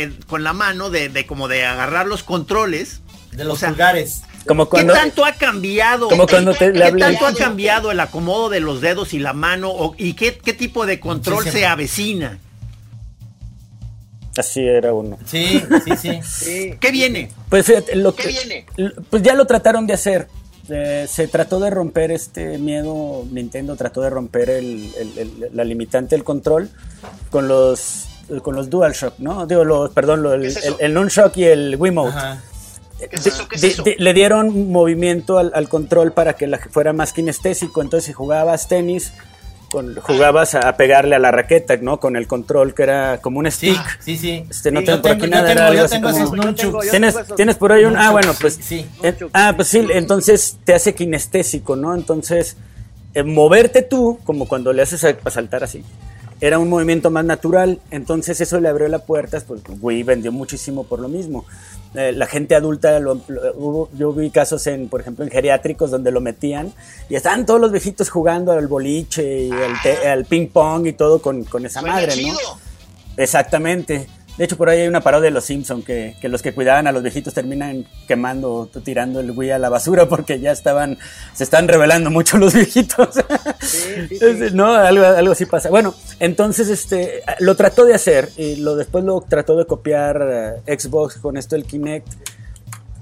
[0.45, 3.01] la mano de, como de agarrar los controles.
[3.33, 4.23] De los pulgares.
[4.47, 6.09] Como cuando, ¿Qué tanto ha cambiado?
[6.09, 9.95] Como cuando te, ¿Qué tanto ha cambiado el acomodo de los dedos y la mano?
[9.99, 12.39] ¿Y qué, tipo de control se avecina?
[14.39, 15.19] Así era uno.
[15.27, 15.61] Sí,
[16.01, 16.75] sí, sí.
[16.79, 17.31] ¿Qué viene?
[17.49, 18.67] Pues fíjate, lo ¿Qué viene?
[19.11, 20.29] Pues ya lo trataron de hacer.
[20.69, 24.93] Eh, se trató de romper este miedo, Nintendo trató de romper el,
[25.53, 26.71] la limitante del control
[27.31, 28.05] con los
[28.43, 29.47] con los DualShock, ¿no?
[29.47, 32.15] Digo, los, perdón, el, el, Nunchok y el Wiimote.
[32.99, 33.49] ¿Qué es eso?
[33.49, 33.85] ¿Qué es eso?
[33.97, 38.69] le dieron movimiento al, al, control para que la, fuera más kinestésico, entonces si jugabas
[38.69, 39.15] tenis
[39.71, 42.01] jugabas a, pegarle a la raqueta, ¿no?
[42.01, 44.01] Con el control que era como un stick.
[44.01, 44.45] Sí, sí.
[44.49, 45.75] Este, no tengo por aquí nada.
[45.75, 46.11] Yo tengo,
[46.91, 47.97] ¿Tienes, ¿Tienes por ahí un...?
[47.97, 48.59] Ah, bueno, pues...
[48.61, 48.87] Sí.
[49.33, 51.95] ah, pues sí, entonces te hace kinestésico, ¿no?
[51.95, 52.57] Entonces,
[53.15, 55.85] eh, moverte tú, como cuando le haces a saltar así
[56.41, 60.85] era un movimiento más natural, entonces eso le abrió las puertas, pues Wii vendió muchísimo
[60.85, 61.45] por lo mismo.
[61.95, 66.73] Eh, la gente adulta, yo vi casos en, por ejemplo, en geriátricos donde lo metían
[67.09, 69.51] y estaban todos los viejitos jugando al boliche y
[70.07, 72.37] al, ping pong y todo con, con esa madre, ¿no?
[73.17, 74.07] Exactamente.
[74.39, 76.87] De hecho, por ahí hay una parodia de los Simpson que, que, los que cuidaban
[76.87, 80.97] a los viejitos terminan quemando tirando el Wii a la basura porque ya estaban,
[81.35, 83.17] se están revelando mucho los viejitos.
[84.53, 85.71] no, algo, algo así pasa.
[85.71, 90.79] Bueno, entonces este lo trató de hacer y lo después lo trató de copiar eh,
[90.79, 92.07] Xbox con esto del Kinect.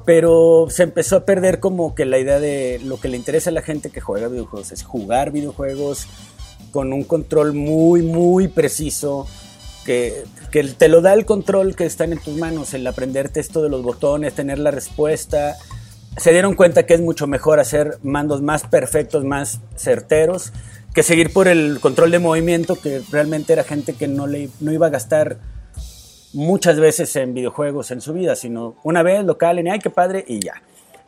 [0.06, 3.52] Pero se empezó a perder como que la idea de lo que le interesa a
[3.52, 6.06] la gente que juega videojuegos es jugar videojuegos
[6.70, 9.26] con un control muy, muy preciso
[9.86, 10.24] que,
[10.76, 13.82] te lo da el control que están en tus manos, el aprenderte esto de los
[13.82, 15.56] botones, tener la respuesta.
[16.18, 20.52] Se dieron cuenta que es mucho mejor hacer mandos más perfectos, más certeros,
[20.94, 24.72] que seguir por el control de movimiento, que realmente era gente que no, le, no
[24.72, 25.38] iba a gastar
[26.32, 30.24] muchas veces en videojuegos en su vida, sino una vez local, en ay, qué padre,
[30.26, 30.54] y ya.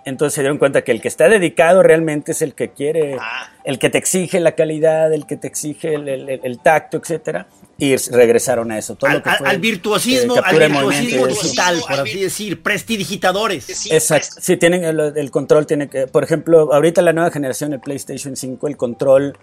[0.04, 3.50] Entonces se dieron cuenta que el que está dedicado realmente es el que quiere, Ah.
[3.64, 6.96] el que te exige la calidad, el que te exige el, el- el- el tacto,
[6.98, 7.46] etcétera.
[7.80, 8.96] Y regresaron a eso.
[8.96, 11.42] Todo Al, lo que al- fue, al virtuosismo, eh, al de virtuosismo eso.
[11.42, 13.86] digital, por así decir, prestidigitadores.
[13.92, 14.36] Exacto.
[14.40, 18.34] Sí, tienen el, el control tiene que, por ejemplo, ahorita la nueva generación del PlayStation
[18.34, 19.38] 5, el control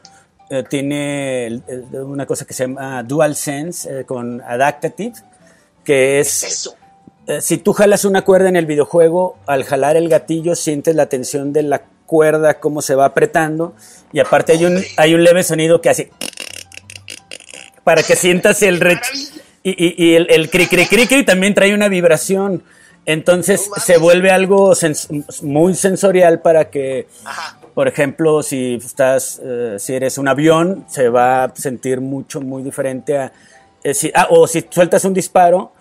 [0.50, 5.14] eh, tiene el- el- una cosa que se llama DualSense eh, con Adaptative,
[5.86, 6.76] que es
[7.28, 11.06] eh, si tú jalas una cuerda en el videojuego, al jalar el gatillo sientes la
[11.08, 13.76] tensión de la cuerda, cómo se va apretando,
[14.12, 16.12] y aparte hay un, hay un leve sonido que hace
[17.86, 19.00] para que sientas el re-
[19.64, 22.62] y, y- y el, el cri cri cri cri también trae una vibración.
[23.06, 25.08] Entonces se vuelve algo sens-
[25.44, 27.08] muy sensorial para que,
[27.76, 32.64] por ejemplo, si estás, eh, si eres un avión, se va a sentir mucho, muy
[32.64, 33.32] diferente a,
[33.84, 35.72] eh, si- ah, o si sueltas un disparo,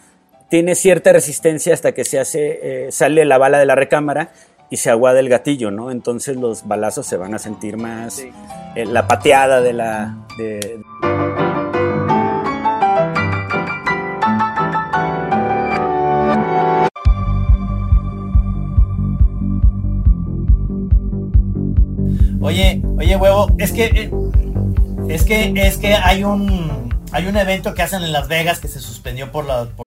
[0.50, 4.30] tiene cierta resistencia hasta que se hace, eh, sale la bala de la recámara
[4.68, 5.90] y se aguada el gatillo, ¿no?
[5.90, 10.78] Entonces los balazos se van a sentir más, eh, la pateada de la, de,
[22.44, 24.10] Oye, oye, huevo, es que eh,
[25.08, 28.68] es que es que hay un hay un evento que hacen en Las Vegas que
[28.68, 29.86] se suspendió por la por-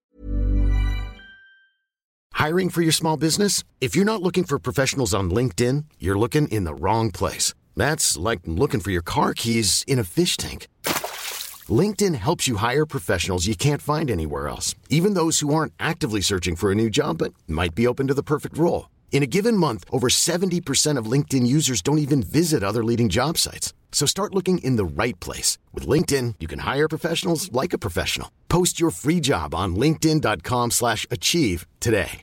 [2.34, 3.64] Hiring for your small business?
[3.80, 7.54] If you're not looking for professionals on LinkedIn, you're looking in the wrong place.
[7.76, 10.68] That's like looking for your car keys in a fish tank.
[11.70, 16.22] LinkedIn helps you hire professionals you can't find anywhere else, even those who aren't actively
[16.22, 18.88] searching for a new job but might be open to the perfect role.
[19.12, 23.38] In a given month, over 70% of LinkedIn users don't even visit other leading job
[23.38, 23.74] sites.
[23.92, 25.58] So start looking in the right place.
[25.74, 28.30] With LinkedIn, you can hire professionals like a professional.
[28.48, 32.22] Post your free job on linkedin.com slash achieve today.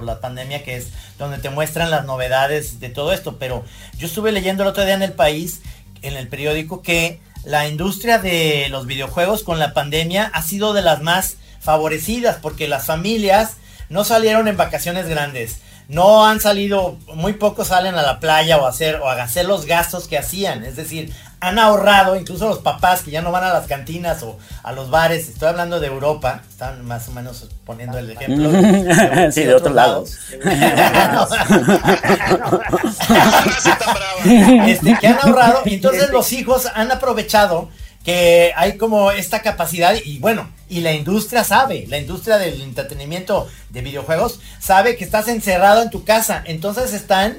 [0.00, 3.64] la pandemia que es donde te muestran las novedades de todo esto, pero
[3.96, 5.62] yo estuve leyendo el otro día en el país
[6.02, 10.82] en el periódico que la industria de los videojuegos con la pandemia ha sido de
[10.82, 13.56] las más favorecidas porque las familias
[13.88, 15.58] no salieron en vacaciones grandes.
[15.86, 19.44] No han salido, muy pocos salen a la playa o a hacer, o a hacer
[19.44, 20.64] los gastos que hacían.
[20.64, 24.38] Es decir, han ahorrado, incluso los papás que ya no van a las cantinas o
[24.62, 25.28] a los bares.
[25.28, 28.50] Estoy hablando de Europa, están más o menos poniendo el ejemplo.
[29.30, 30.16] Sí, de otros lados.
[34.66, 37.68] este, que han ahorrado y entonces los hijos han aprovechado
[38.04, 43.48] que hay como esta capacidad y bueno, y la industria sabe, la industria del entretenimiento
[43.70, 47.38] de videojuegos sabe que estás encerrado en tu casa, entonces están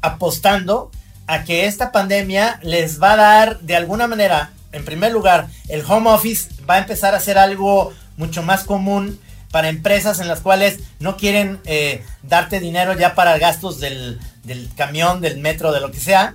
[0.00, 0.90] apostando
[1.28, 5.84] a que esta pandemia les va a dar de alguna manera, en primer lugar, el
[5.88, 9.20] home office va a empezar a ser algo mucho más común
[9.52, 14.68] para empresas en las cuales no quieren eh, darte dinero ya para gastos del, del
[14.74, 16.34] camión, del metro, de lo que sea.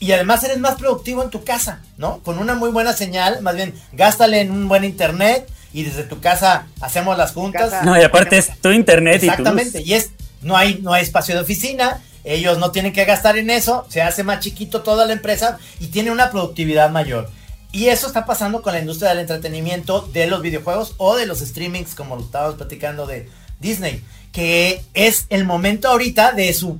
[0.00, 2.18] Y además eres más productivo en tu casa, ¿no?
[2.24, 6.20] Con una muy buena señal, más bien, gástale en un buen internet y desde tu
[6.20, 7.84] casa hacemos las juntas.
[7.84, 9.32] No, y aparte es tu internet y tu luz.
[9.32, 10.10] Exactamente, y es,
[10.40, 14.00] no hay, no hay espacio de oficina, ellos no tienen que gastar en eso, se
[14.00, 17.28] hace más chiquito toda la empresa y tiene una productividad mayor.
[17.72, 21.40] Y eso está pasando con la industria del entretenimiento, de los videojuegos o de los
[21.40, 23.28] streamings, como lo estábamos platicando de
[23.60, 26.78] Disney, que es el momento ahorita de su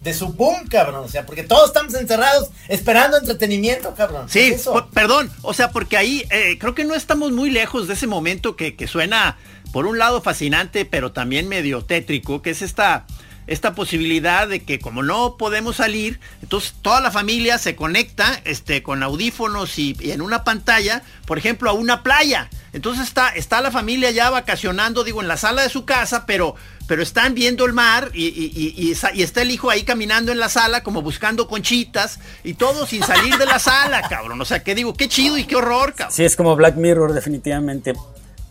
[0.00, 4.28] de su boom, cabrón, o sea, porque todos estamos encerrados esperando entretenimiento, cabrón.
[4.28, 7.86] Sí, ¿Qué es perdón, o sea, porque ahí eh, creo que no estamos muy lejos
[7.86, 9.36] de ese momento que, que suena,
[9.72, 13.06] por un lado, fascinante, pero también medio tétrico, que es esta,
[13.50, 18.84] esta posibilidad de que como no podemos salir, entonces toda la familia se conecta este,
[18.84, 22.48] con audífonos y, en una pantalla, por ejemplo, a una playa.
[22.72, 26.54] Entonces está, está la familia ya vacacionando, digo, en la sala de su casa, pero,
[26.86, 30.84] pero están viendo el mar y, y está el hijo ahí caminando en la sala
[30.84, 34.40] como buscando conchitas y todo sin salir de la sala, cabrón.
[34.40, 36.14] O sea, que digo, qué chido y qué horror, cabrón.
[36.14, 37.94] Sí, es como Black Mirror, definitivamente.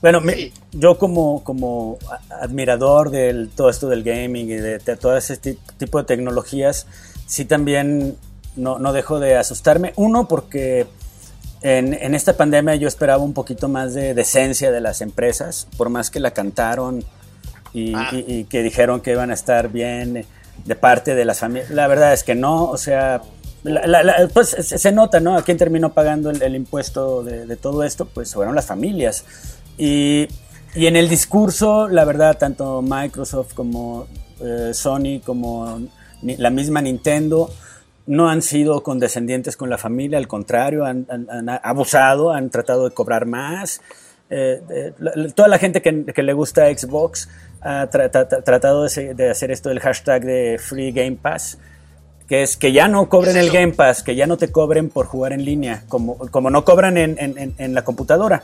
[0.02, 1.98] Bueno, me- yo como, como
[2.42, 6.88] admirador de todo esto del gaming y de, de todo ese ti- tipo de tecnologías,
[7.28, 8.16] sí también
[8.56, 9.92] no, no dejo de asustarme.
[9.98, 10.88] Uno, porque
[11.62, 15.90] en, en esta pandemia yo esperaba un poquito más de decencia de las empresas, por
[15.90, 17.04] más que la cantaron
[17.74, 20.26] y, y- y que dijeron que iban a estar bien
[20.66, 21.70] de parte de las familias.
[21.72, 23.22] La verdad es que no, o sea,
[23.64, 25.38] la- la- la- pues se, se nota, ¿no?
[25.38, 28.06] ¿A quién terminó pagando el, el impuesto de, de todo esto?
[28.06, 29.26] Pues fueron las familias.
[29.80, 30.28] Y,
[30.76, 34.08] y en el discurso, la verdad, tanto Microsoft como
[34.42, 35.82] eh, Sony, como
[36.22, 37.50] la misma Nintendo,
[38.06, 41.06] no han sido condescendientes con la familia, al contrario, han,
[41.64, 43.82] abusado, han tratado de cobrar más.
[44.30, 44.94] Eh, eh,
[45.34, 47.30] toda la gente que, le gusta Xbox
[47.62, 51.58] ha tratado de, hacer esto del hashtag de Free Game Pass,
[52.28, 55.06] que es que ya no cobren el Game Pass, que ya no te cobren por
[55.06, 58.44] jugar en línea, como, como no cobran en, en, la computadora.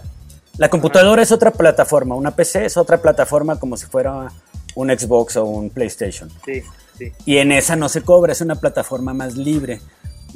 [0.57, 4.31] La computadora es otra plataforma, una PC es otra plataforma como si fuera
[4.75, 6.29] un Xbox o un PlayStation.
[6.45, 6.61] Sí,
[6.97, 7.11] sí.
[7.25, 9.81] Y en esa no se cobra, es una plataforma más libre.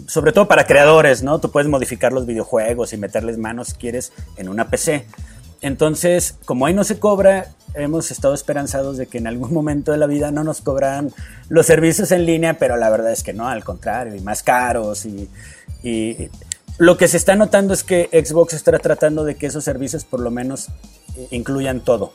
[0.08, 1.40] Sobre todo para creadores, ¿no?
[1.40, 5.06] Tú puedes modificar los videojuegos y meterles manos si quieres en una PC.
[5.62, 9.98] Entonces, como ahí no se cobra, hemos estado esperanzados de que en algún momento de
[9.98, 11.12] la vida no nos cobran
[11.50, 15.06] los servicios en línea, pero la verdad es que no, al contrario, y más caros.
[15.06, 15.30] Y,
[16.80, 20.22] lo que se está notando es que Xbox está tratando de que esos servicios por
[20.22, 20.70] lo menos
[21.18, 22.14] eh, incluyan todo.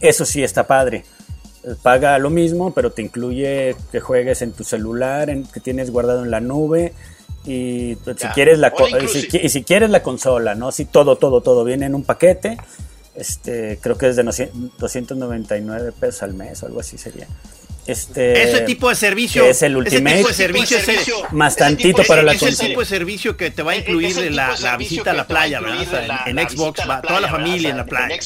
[0.00, 1.04] Eso sí está padre.
[1.82, 6.22] Paga lo mismo, pero te incluye que juegues en tu celular, en, que tienes guardado
[6.22, 6.92] en la nube,
[7.44, 10.70] y pues, si quieres la y si, quieres la consola, ¿no?
[10.70, 12.58] Si todo, todo, todo viene en un paquete.
[13.14, 17.26] Este, creo que es de 299 pesos al mes o algo así sería.
[17.90, 22.22] Este, ese tipo de servicio es el Ultimate ese tipo de servicio, más tantito para
[22.22, 22.52] la consola.
[22.52, 25.60] Ese tipo de servicio que te va a incluir la, la visita a la playa,
[25.60, 26.20] ¿verdad?
[26.26, 28.16] en, Xbox, va, toda la familia en la playa.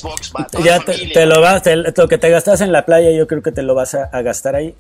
[0.63, 1.63] Ya te, lo vas,
[1.97, 4.55] lo que te gastas en la playa, yo creo que te lo vas a gastar
[4.55, 4.75] ahí.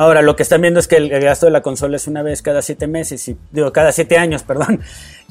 [0.00, 2.40] Ahora, lo que están viendo es que el, gasto de la consola es una vez
[2.40, 4.80] cada siete meses, y, digo, cada siete años, perdón.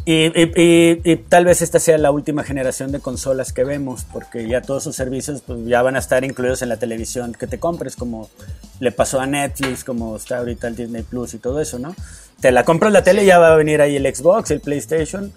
[0.05, 4.83] Y, tal vez esta sea la última generación de consolas que vemos, porque ya todos
[4.83, 8.29] sus servicios pues, ya van a estar incluidos en la televisión que te compres, como
[8.79, 11.95] le pasó a Netflix, como está ahorita el Disney Plus y todo eso, ¿no?
[12.39, 15.31] Te la compras la tele ya va a venir ahí el Xbox, el PlayStation,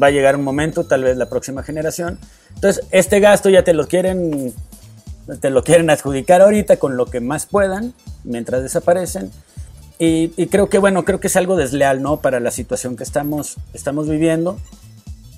[0.00, 2.18] va a llegar un momento, tal vez la próxima generación.
[2.54, 4.52] Entonces, este gasto ya te lo quieren
[5.36, 7.92] te lo quieren adjudicar ahorita con lo que más puedan,
[8.24, 9.30] mientras desaparecen.
[9.98, 12.20] Y, creo que, bueno, creo que es algo desleal, ¿no?
[12.20, 14.58] Para la situación que estamos, estamos viviendo.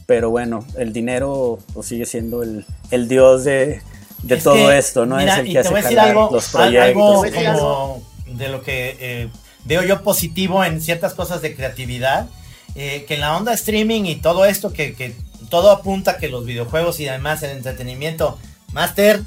[0.07, 3.81] Pero bueno, el dinero pues, sigue siendo el, el dios de,
[4.23, 5.19] de todo esto, ¿no?
[5.21, 7.25] es el que hace decir algo, los proyectos.
[7.37, 9.29] Algo de lo que eh,
[9.65, 12.29] veo yo positivo en ciertas cosas de creatividad.
[12.77, 15.17] Eh, que en la onda streaming y todo esto, que, que
[15.49, 18.39] todo apunta que los videojuegos y además el entretenimiento
[18.73, 19.21] Master.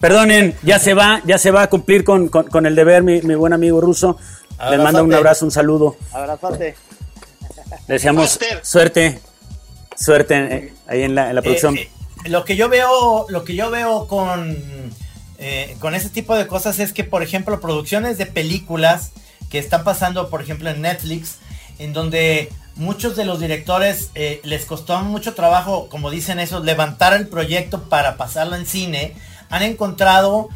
[0.00, 2.30] Perdonen, ya se va, ya se va a cumplir con,
[2.66, 4.18] el deber mi, buen amigo ruso.
[4.70, 5.96] Les mando un abrazo, un saludo.
[6.12, 6.76] Abrazote.
[7.88, 9.20] Deseamos suerte,
[9.96, 11.76] suerte eh, ahí en la, producción.
[11.76, 11.90] Eh,
[12.24, 14.56] eh, lo que yo veo, lo que yo veo con,
[15.80, 19.12] con ese tipo de cosas es que, por ejemplo, producciones de películas
[19.50, 21.38] que están pasando, por ejemplo, en Netflix,
[21.78, 27.12] en donde muchos de los directores eh, les costó mucho trabajo, como dicen eso, levantar
[27.14, 29.14] el proyecto para pasarlo en cine.
[29.50, 30.48] Han encontrado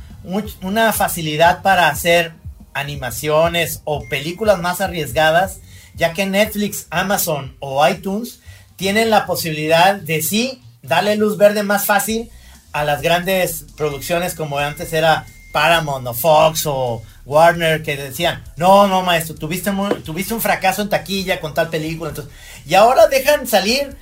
[0.63, 2.33] una facilidad para hacer
[2.75, 5.61] animaciones o películas más arriesgadas,
[5.95, 8.41] ya que Netflix, Amazon o iTunes
[8.77, 12.31] tienen la posibilidad de sí darle luz verde más fácil
[12.73, 18.87] a las grandes producciones como antes era Paramount o Fox o Warner que decían, no,
[18.87, 19.73] no, maestro, tuviste,
[20.05, 22.11] tuviste un fracaso en taquilla con tal película.
[22.11, 22.33] Entonces,
[22.65, 23.97] y ahora dejan salir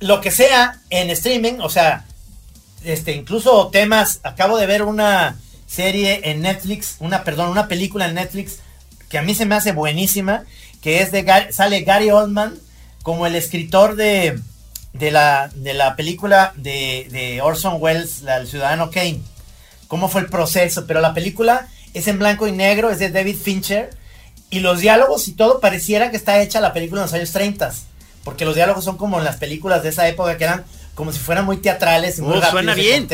[0.00, 2.06] lo que sea en streaming, o sea,
[2.82, 8.14] este, incluso temas, acabo de ver una serie en Netflix, una, perdón, una película en
[8.14, 8.58] Netflix
[9.08, 10.44] que a mí se me hace buenísima,
[10.80, 12.58] que es de, sale Gary Oldman
[13.02, 14.40] como el escritor de,
[14.94, 19.20] de, la, de la película de, de Orson Welles, El Ciudadano Kane.
[19.88, 23.36] Cómo fue el proceso, pero la película es en blanco y negro, es de David
[23.36, 23.90] Fincher.
[24.50, 27.72] Y los diálogos y todo pareciera que está hecha la película en los años 30.
[28.24, 31.18] Porque los diálogos son como en las películas de esa época que eran como si
[31.18, 33.08] fueran muy teatrales y muy oh, suena bien.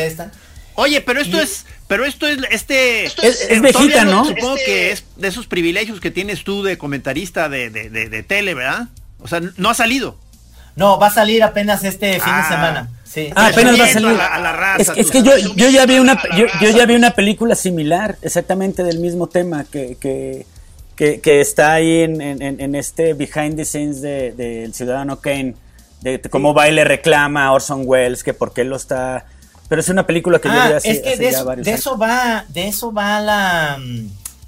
[0.75, 4.25] Oye, pero esto es, pero esto es este es, es, ¿no?
[4.25, 8.53] Supongo que es de esos privilegios que tienes tú de comentarista de, de, de, tele,
[8.53, 8.87] ¿verdad?
[9.19, 10.17] O sea, no ha salido.
[10.75, 12.49] No, va a salir apenas este fin de ah.
[12.49, 12.89] semana.
[13.35, 14.97] Ah, apenas va a salir.
[14.97, 18.99] es, que yo, yo, ya vi una, yo, ya vi una película similar, exactamente del
[18.99, 20.45] mismo tema, que, que,
[20.95, 25.55] que, está ahí en, en, este behind the scenes del de, Ciudadano Kane,
[26.01, 29.25] de, cómo va y le reclama a Orson Welles que por qué lo está...
[29.67, 32.45] Pero es una película que yo vi hace, es que de, eso, de eso va,
[32.47, 33.77] de eso va la,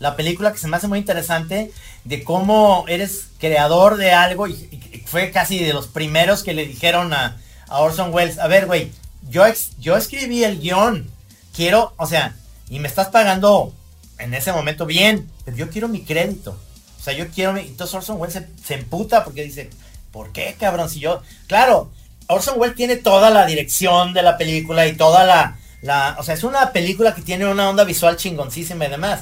[0.02, 1.72] la película que se me hace muy interesante,
[2.04, 7.14] de cómo eres creador de algo y fue casi de los primeros que le dijeron
[7.14, 7.38] a
[7.72, 8.92] a Orson Welles, a ver, güey,
[9.30, 9.44] yo,
[9.80, 11.10] yo escribí el guion,
[11.56, 12.36] quiero, o sea,
[12.70, 13.74] y me estás pagando
[14.20, 16.60] en ese momento bien, pero yo quiero mi crédito.
[17.00, 17.62] O sea, yo quiero mi...
[17.62, 19.70] Entonces Orson Welles se, emputa porque dice,
[20.12, 20.90] ¿por qué, cabrón?
[20.90, 21.24] Si yo...
[21.48, 21.90] Claro,
[22.28, 25.58] Orson Welles tiene toda la dirección de la película y toda la...
[25.82, 29.22] la o sea, es una película que tiene una onda visual chingoncísima y demás.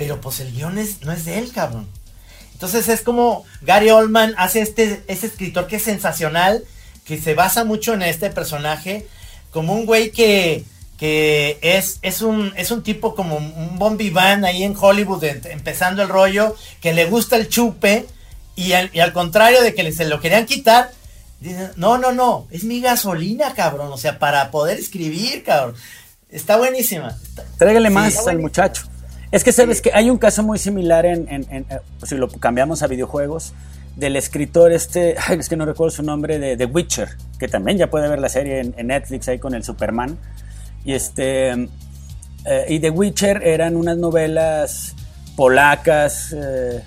[0.00, 1.86] Pero pues el guion es, no es de él, cabrón.
[2.54, 6.64] Entonces es como Gary Oldman hace este, este escritor que es sensacional
[7.04, 9.06] que se basa mucho en este personaje
[9.50, 10.64] como un güey que,
[10.98, 16.02] que es, es, un, es un tipo como un Bon Vivant ahí en Hollywood, empezando
[16.02, 18.06] el rollo, que le gusta el chupe,
[18.56, 20.92] y al, y al contrario de que se lo querían quitar,
[21.40, 25.74] dicen, no, no, no, es mi gasolina, cabrón, o sea, para poder escribir, cabrón.
[26.30, 27.18] Está buenísima.
[27.58, 28.89] Tráigale más al muchacho.
[29.32, 32.82] Es que sabes que hay un caso muy similar en, en, eh, si lo cambiamos
[32.82, 33.52] a videojuegos,
[33.96, 37.88] del escritor este, es que no recuerdo su nombre, de The Witcher, que también ya
[37.90, 40.18] puede ver la serie en, Netflix ahí con el Superman.
[40.84, 44.94] Y este eh, y The Witcher eran unas novelas
[45.36, 46.82] polacas eh,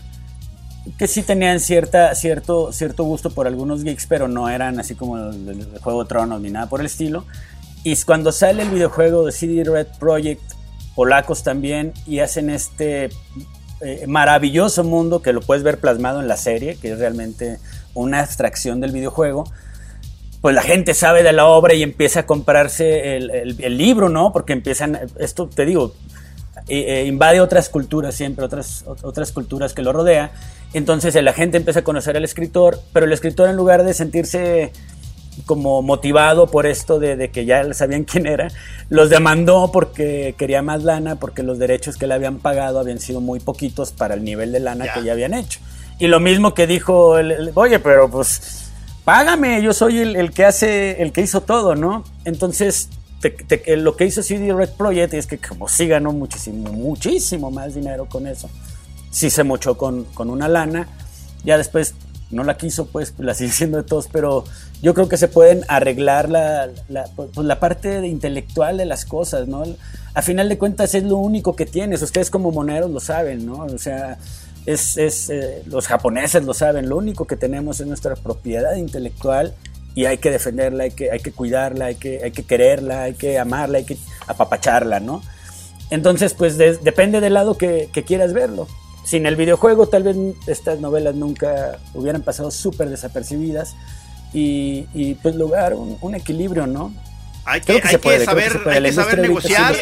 [0.97, 5.17] que sí tenían cierta, cierto, cierto gusto por algunos geeks, pero no eran así como
[5.17, 7.25] el, Juego de Tronos ni nada por el estilo.
[7.83, 10.41] Y cuando sale el videojuego de CD Red Project,
[10.95, 13.09] polacos también, y hacen este
[13.81, 17.59] eh, maravilloso mundo que lo puedes ver plasmado en la serie, que es realmente
[17.93, 19.45] una abstracción del videojuego,
[20.41, 24.33] pues la gente sabe de la obra y empieza a comprarse el, libro, ¿no?
[24.33, 25.93] Porque empiezan, esto te digo,
[26.67, 30.31] eh, invade otras culturas siempre, otras, otras culturas que lo rodea.
[30.73, 34.73] Entonces la gente empieza a conocer al escritor, pero el escritor en lugar de sentirse
[35.45, 38.49] como motivado por esto de, que ya sabían quién era,
[38.89, 43.21] los demandó porque quería más lana, porque los derechos que le habían pagado habían sido
[43.21, 45.59] muy poquitos para el nivel de lana que ya habían hecho.
[45.99, 47.15] Y lo mismo que dijo,
[47.53, 48.71] oye, pero pues
[49.05, 52.03] págame, yo soy el, que hace, el que hizo todo, ¿no?
[52.25, 52.89] Entonces,
[53.77, 58.05] lo que hizo CD Red Project es que como sí ganó muchísimo, muchísimo más dinero
[58.05, 58.49] con eso,
[59.11, 60.87] sí se mochó con, con una lana,
[61.43, 61.93] ya después
[62.33, 64.43] no la quiso, pues la sigue siendo de todos, pero
[64.81, 69.47] yo creo que se pueden arreglar la, la, pues, la parte intelectual de las cosas,
[69.47, 69.63] ¿no?
[70.13, 73.59] A final de cuentas es lo único que tienes, ustedes como moneros lo saben, ¿no?
[73.59, 74.17] O sea,
[74.65, 79.53] es, es eh, los japoneses lo saben, lo único que tenemos es nuestra propiedad intelectual
[79.95, 83.13] y hay que defenderla, hay que, hay que cuidarla, hay que, hay que quererla, hay
[83.13, 85.21] que amarla, hay que apapacharla, ¿no?
[85.89, 88.67] Entonces, pues depende del lado que, quieras verlo.
[89.03, 90.15] Sin el videojuego, tal vez
[90.47, 93.75] estas novelas nunca hubieran pasado súper desapercibidas
[94.33, 96.93] y, y, pues lograr un, equilibro, ¿no?
[97.45, 97.89] Hay que, hay que
[98.25, 99.75] saber, hay que saber negociar,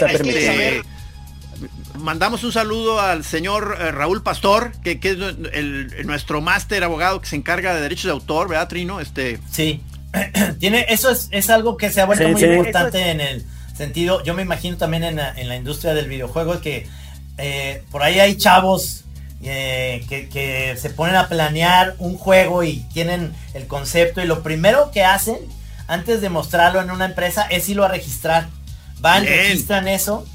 [2.01, 7.35] mandamos un saludo al señor eh, Raúl Pastor, que, es nuestro máster abogado que se
[7.35, 8.99] encarga de derechos de autor, ¿verdad, Trino?
[8.99, 9.39] Este...
[9.49, 9.81] Sí,
[10.59, 13.45] tiene, eso es, algo que se ha vuelto muy importante en el
[13.75, 16.87] sentido, yo me imagino también en la, industria del videojuego, que
[17.37, 19.05] eh, por ahí hay chavos
[19.43, 24.43] eh, que, que, se ponen a planear un juego y tienen el concepto y lo
[24.43, 25.37] primero que hacen
[25.87, 28.47] antes de mostrarlo en una empresa es irlo a registrar.
[28.99, 30.25] Van, registran eso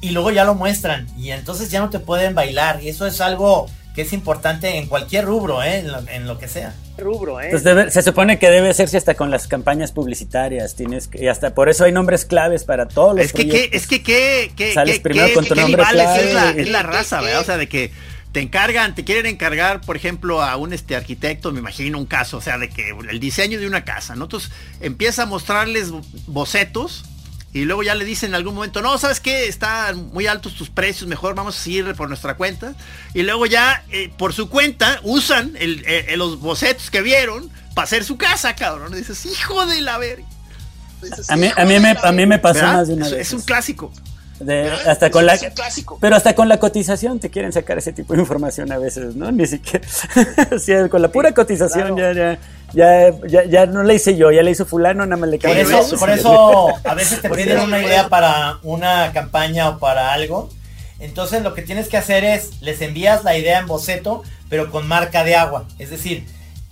[0.00, 3.20] y luego ya lo muestran y entonces ya no te pueden bailar y eso es
[3.20, 5.84] algo que es importante en cualquier rubro, ¿eh?
[6.08, 6.74] en, lo, que sea.
[6.98, 7.52] Rubro, ¿eh?
[7.90, 11.68] se supone que debe hacerse hasta con las campañas publicitarias, tienes que, y hasta por
[11.68, 15.44] eso hay nombres claves para todos los es que, es que, que, Sales primero con
[15.44, 16.28] tu nombre clave.
[16.28, 17.40] Es la, es la raza, ¿verdad?
[17.40, 17.92] O sea, de que
[18.34, 22.38] te encargan, te quieren encargar, por ejemplo, a un este arquitecto, me imagino un caso,
[22.38, 24.24] o sea, de que el diseño de una casa, ¿no?
[24.24, 25.92] Entonces empieza a mostrarles
[26.26, 27.04] bocetos
[27.52, 29.46] y luego ya le dicen en algún momento, no, ¿sabes qué?
[29.46, 32.74] Están muy altos tus precios, mejor vamos a seguir por nuestra cuenta.
[33.14, 38.02] Y luego ya eh, por su cuenta usan eh, los bocetos que vieron para hacer
[38.02, 38.94] su casa, cabrón.
[38.94, 40.26] Y dices, hijo de la verga.
[41.28, 43.28] A mí, a, mí me, a mí me pasó más de una vez.
[43.28, 43.92] Es un clásico.
[44.86, 45.38] Hasta con la,
[46.00, 49.30] pero hasta con la cotización te quieren sacar ese tipo de información a veces, ¿no?
[49.30, 49.86] Ni siquiera.
[50.90, 52.38] con la pura cotización ya, ya
[52.74, 55.64] ya, ya, ya, no la hice yo, ya la hizo fulano, nada más le cae.
[55.64, 60.12] Por eso, por eso a veces te piden una idea para una campaña o para
[60.12, 60.50] algo.
[60.98, 64.86] Entonces lo que tienes que hacer es, les envías la idea en boceto, pero con
[64.86, 65.66] marca de agua.
[65.78, 66.26] Es decir,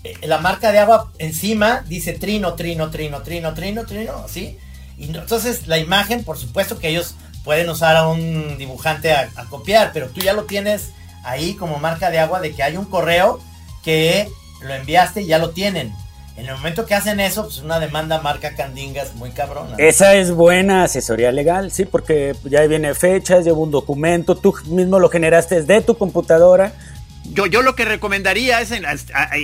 [0.04, 4.58] eh, la marca de agua encima dice trino, trino, trino, trino, trino, trino, así.
[4.98, 7.14] Y entonces la imagen, por supuesto que ellos
[7.44, 10.90] pueden usar a un dibujante a copiar, pero tú ya lo tienes
[11.24, 13.40] ahí como marca de agua de que hay un correo
[13.82, 14.28] que
[14.60, 15.92] lo enviaste y ya lo tienen.
[16.36, 19.76] En el momento que hacen eso, pues una demanda marca Candingas muy cabrona.
[19.76, 24.98] Esa es buena asesoría legal, sí, porque ya viene fechas, lleva un documento, tú mismo
[24.98, 26.72] lo generaste desde tu computadora.
[27.24, 28.84] Yo, yo lo que recomendaría es en,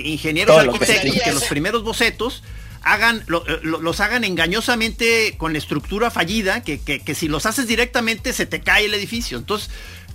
[0.03, 2.43] ingenieros arquitectos que, los primeros bocetos
[2.81, 8.33] hagan los hagan engañosamente con la estructura fallida, que, que, que si los haces directamente
[8.33, 9.37] se te cae el edificio.
[9.37, 9.69] Entonces,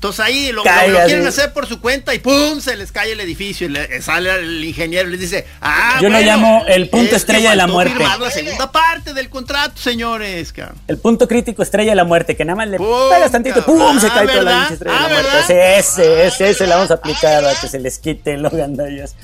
[0.04, 2.60] entonces ahí lo, quieren hacer por su cuenta y ¡pum!
[2.60, 6.10] se les cae el edificio y le, sale el ingeniero y les dice, ah, Yo
[6.10, 7.98] lo llamo el punto estrella de la muerte.
[7.98, 10.52] la segunda parte del contrato, señores.
[10.88, 13.98] El punto crítico estrella de la muerte, que nada más le pegas tantito, ¡pum!
[13.98, 15.78] se ah, cae toda la estrella de la ah, muerte.
[15.78, 19.16] Ese, ese, ese, la vamos a aplicar a que se les quiten los gandallas.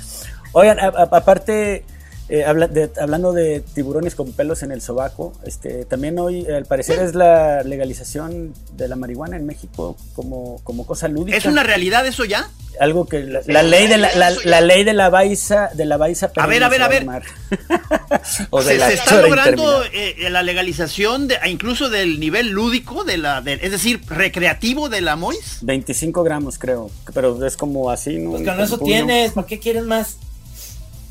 [0.52, 1.84] Oigan, aparte
[2.30, 7.16] eh, hablando de tiburones con pelos en el sobaco, este, también hoy al parecer es
[7.16, 11.36] la legalización de la marihuana en México como, como cosa lúdica.
[11.36, 12.48] ¿Es una realidad eso ya?
[12.78, 14.10] Algo que la, ley de la,
[14.44, 17.02] la, ley de la baiza de la baiza A ver, a ver, a ver.
[18.50, 23.42] o se, se, está logrando eh, la legalización de, incluso del nivel lúdico de la
[23.44, 25.58] es decir, recreativo de la MOIS.
[25.62, 28.30] 25 gramos creo, pero es como así, ¿no?
[28.30, 30.16] Pues con eso tienes, ¿para qué quieres más?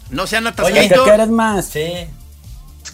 [0.10, 1.66] No sean Oye, ¿qué quieres más?
[1.66, 2.08] Sí.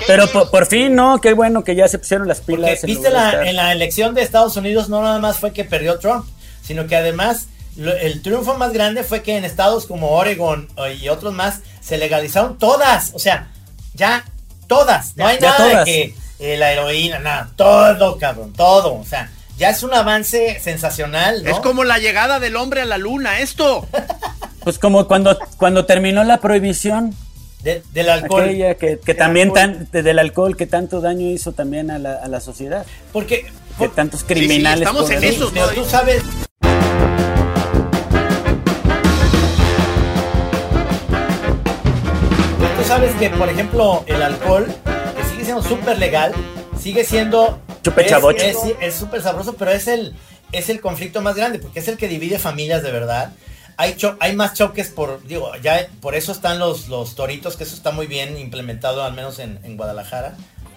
[0.08, 1.22] Pero por, fin, ¿no?
[1.22, 2.82] Qué bueno que ya se pusieron las pilas.
[2.84, 6.26] Viste la, en la elección de Estados Unidos no nada más fue que perdió Trump,
[6.62, 7.48] sino que además
[7.78, 10.68] el triunfo más grande fue que en estados como Oregon
[11.02, 13.12] y otros más se legalizaron todas.
[13.14, 13.50] O sea,
[13.94, 14.26] ya
[14.68, 15.16] todas.
[15.18, 17.50] No hay nada de que eh, la heroína, nada.
[17.56, 18.96] Todo, cabrón, todo.
[18.96, 21.44] O sea, ya es un avance sensacional.
[21.44, 21.50] ¿no?
[21.50, 23.88] Es como la llegada del hombre a la luna, esto.
[24.66, 27.14] Pues como cuando, cuando terminó la prohibición.
[27.62, 28.50] del alcohol.
[28.80, 32.84] que, también Tan, del alcohol que tanto daño hizo también a la, a la sociedad.
[33.14, 33.46] Porque
[33.78, 34.82] que tantos criminales.
[34.82, 35.52] estamos en eso.
[35.54, 36.24] Pero tú sabes.
[42.76, 44.66] Tú sabes que, por ejemplo, el alcohol,
[45.16, 46.34] que sigue siendo súper legal,
[46.82, 47.60] sigue siendo.
[48.82, 50.16] Es súper sabroso, pero es el,
[50.52, 53.32] es el conflicto más grande, porque es el que divide familias de verdad
[53.78, 57.76] hay, hay más choques por, digo, ya por eso están los, los toritos, que eso
[57.76, 60.36] está muy bien implementado, al menos en, Guadalajara.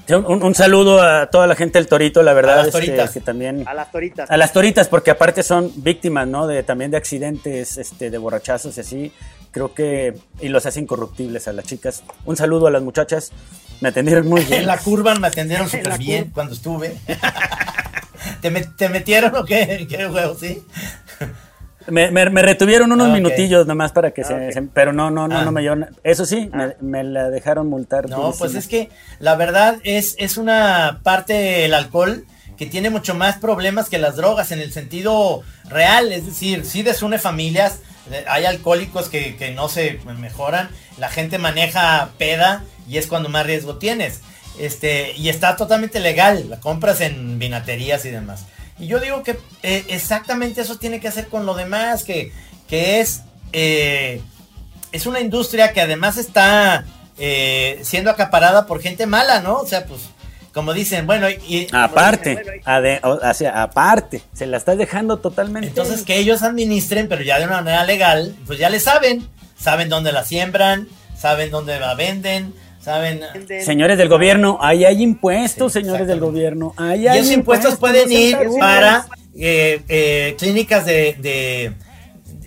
[0.08, 2.60] Un, saludo a toda la gente del Torito, la verdad.
[2.60, 3.10] A las toritas.
[3.10, 4.30] que también, a las toritas.
[4.30, 6.46] A las toritas, porque aparte son víctimas, ¿no?
[6.46, 9.12] De, también de accidentes, este, de borrachazos y así.
[9.50, 12.04] Creo que, y los hacen incorruptibles a las chicas.
[12.24, 13.32] Un saludo a las muchachas.
[13.82, 14.60] Me atendieron muy bien.
[14.60, 16.96] En la curva me atendieron súper bien cuando estuve.
[18.40, 19.86] ¿Te, ¿Te, metieron o qué?
[19.88, 20.62] ¿Qué juego, sí?
[21.88, 25.48] Me, me, retuvieron unos minutillos nomás para que ah, se, Pero no, no, no, no
[25.48, 25.52] ah.
[25.52, 25.88] me llevaron.
[26.04, 28.08] Eso sí, me, me, la dejaron multar.
[28.08, 32.24] No, pues es que la verdad es, es una parte del alcohol
[32.56, 36.12] que tiene mucho más problemas que las drogas en el sentido real.
[36.12, 37.78] Es decir, sí desune familias.
[38.10, 40.68] Eh, hay alcohólicos que, que no se mejoran.
[40.98, 44.20] La gente maneja peda y es cuando más riesgo tienes.
[44.58, 46.50] Este, y está totalmente legal.
[46.50, 48.46] La compras en vinaterías y demás.
[48.78, 52.32] Y yo digo que eh, exactamente eso tiene que hacer con lo demás, que,
[52.68, 53.22] que es,
[53.52, 54.20] eh,
[54.92, 56.84] es una industria que además está
[57.18, 59.56] eh, siendo acaparada por gente mala, ¿no?
[59.56, 60.02] O sea, pues,
[60.52, 61.66] como dicen, bueno, y...
[61.72, 62.62] Aparte,
[63.52, 65.68] aparte, se la estás dejando totalmente.
[65.68, 69.88] Entonces que ellos administren, pero ya de una manera legal, pues ya le saben, saben
[69.88, 72.54] dónde la siembran, saben dónde la venden,
[72.88, 73.20] ¿Saben?
[73.66, 76.72] Señores del gobierno, ahí hay impuestos, señores del gobierno.
[76.78, 81.14] Ahí y esos impuestos, pueden ir para eh, eh, clínicas de,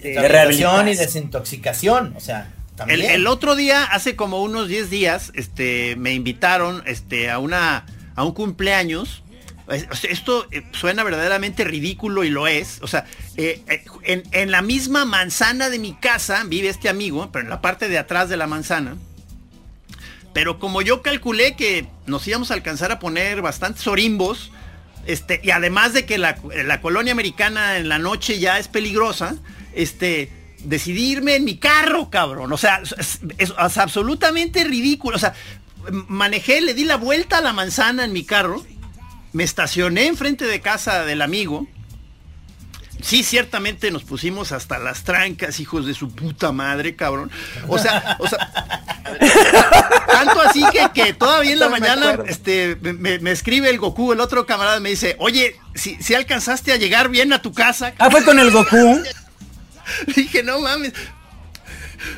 [0.01, 2.15] de, rehabilitación y desintoxicación.
[2.17, 3.01] O sea, también.
[3.01, 7.85] El, otro día, hace como unos 10 días, este, me invitaron este, a, una,
[8.15, 9.21] a un cumpleaños.
[10.09, 12.79] Esto eh, suena verdaderamente ridículo y lo es.
[12.81, 13.05] O sea,
[13.37, 17.89] en, en la misma manzana de mi casa vive este amigo, pero en la parte
[17.89, 18.97] de atrás de la manzana
[20.33, 24.51] pero como yo calculé que nos íbamos a alcanzar a poner bastantes orimbos,
[25.05, 26.35] este, y además de que la,
[26.81, 29.35] colonia americana en la noche ya es peligrosa,
[29.73, 32.53] este, decidí irme en mi carro, cabrón.
[32.53, 32.81] O sea,
[33.37, 35.17] es, absolutamente ridículo.
[35.17, 35.33] O sea,
[36.07, 38.63] manejé, le di la vuelta a la manzana en mi carro,
[39.33, 41.67] me estacioné enfrente de casa del amigo,
[43.01, 47.31] sí, ciertamente nos pusimos hasta las trancas, hijos de su puta madre, cabrón.
[47.67, 48.51] O sea, o sea,
[50.07, 54.45] tanto así que, que todavía en la mañana este, me, escribe el Goku, el otro
[54.45, 57.93] camarada me dice, oye, si, si alcanzaste a llegar bien a tu casa.
[57.97, 59.01] Ah, fue con el Goku.
[60.15, 60.93] Dije, no mames.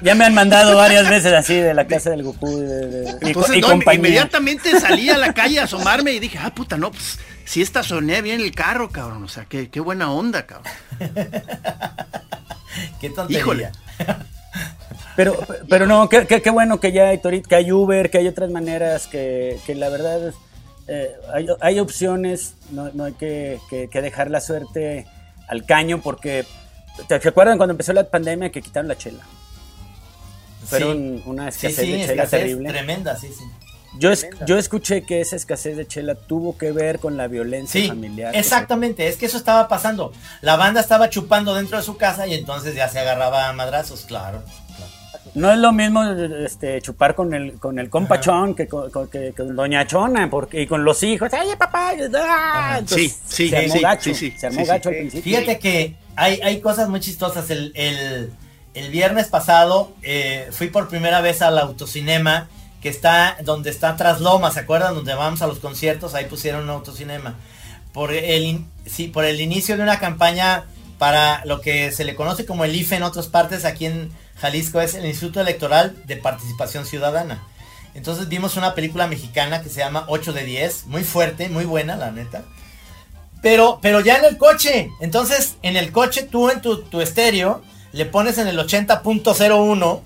[0.01, 2.61] Ya me han mandado varias veces así de la casa del Goku.
[3.21, 3.63] Entonces,
[3.93, 8.21] inmediatamente salí a la calle a asomarme y dije, ah, puta, no, pues si estacioné
[8.21, 9.23] bien el carro, cabrón.
[9.23, 10.71] O sea, qué, qué buena onda, cabrón.
[13.01, 13.39] qué tontería.
[13.39, 13.71] Híjole.
[15.15, 15.37] Pero,
[15.69, 19.05] pero no, qué, qué, bueno que ya hay que hay Uber, que hay otras maneras,
[19.05, 20.33] que, que la verdad
[20.87, 25.05] eh, hay, hay, opciones, no, no hay que, que, dejar la suerte
[25.47, 26.45] al caño porque,
[27.07, 29.23] ¿te acuerdan cuando empezó la pandemia que quitaron la chela?
[30.65, 32.69] Fueron una escasez de chela terrible.
[32.69, 33.43] Tremenda, sí, sí.
[33.97, 34.11] Yo,
[34.47, 38.35] yo escuché que esa escasez de chela tuvo que ver con la violencia sí, familiar.
[38.35, 40.11] Exactamente, es que eso estaba pasando.
[40.41, 44.05] La banda estaba chupando dentro de su casa y entonces ya se agarraba a madrazos,
[44.05, 44.43] claro.
[45.35, 49.55] No es lo mismo este, chupar con el, con el compachón que con, que, con
[49.55, 51.33] Doña Chona porque, y con los hijos.
[51.33, 51.93] ¡Ay, papá!
[52.15, 52.81] ¡Ah!
[52.85, 55.23] sí, sí, se armó sí, gacho, sí, se armó gacho al principio.
[55.23, 57.49] Fíjate que hay, hay cosas muy chistosas.
[57.49, 58.31] El, el,
[58.75, 62.47] el viernes pasado eh, fui por primera vez al autocinema
[62.83, 64.93] que está donde está Trasloma, ¿se acuerdan?
[64.93, 67.35] Donde vamos a los conciertos, ahí pusieron un autocinema.
[67.93, 70.65] Por el, sí, por el inicio de una campaña
[70.97, 74.81] para lo que se le conoce como el IFE en otras partes, aquí en Jalisco
[74.81, 77.41] es el Instituto Electoral de Participación Ciudadana.
[77.95, 81.95] Entonces vimos una película mexicana que se llama 8 de 10, muy fuerte, muy buena,
[81.95, 82.43] la neta.
[83.41, 84.89] Pero, pero ya en el coche.
[84.99, 87.61] Entonces, en el coche tú en tu, tu estéreo
[87.93, 90.01] le pones en el 80.01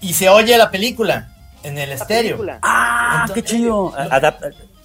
[0.00, 1.28] y se oye la película
[1.62, 2.38] en el estéreo.
[2.62, 3.94] Ah, qué chido.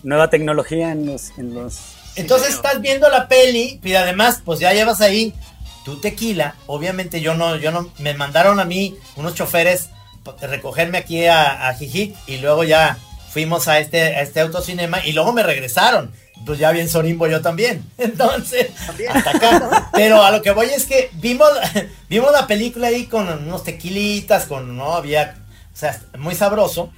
[0.04, 1.38] nueva tecnología en los...
[1.38, 1.80] En los...
[2.16, 5.34] Entonces estás viendo la peli y además pues ya llevas ahí
[5.86, 6.56] tu tequila.
[6.66, 9.90] Obviamente yo no, yo no, me mandaron a mí unos choferes
[10.42, 12.98] recogerme aquí a, a Jijic y luego ya
[13.30, 16.12] fuimos a este, a este autocinema y luego me regresaron.
[16.46, 17.84] Pues ya bien sorimbo yo también.
[17.98, 18.70] Entonces,
[19.10, 19.90] hasta acá.
[19.94, 21.50] Pero a lo que voy es que vimos,
[22.10, 25.36] vimos la película ahí con unos tequilitas, con, no había,
[25.78, 26.90] o sea, muy sabroso.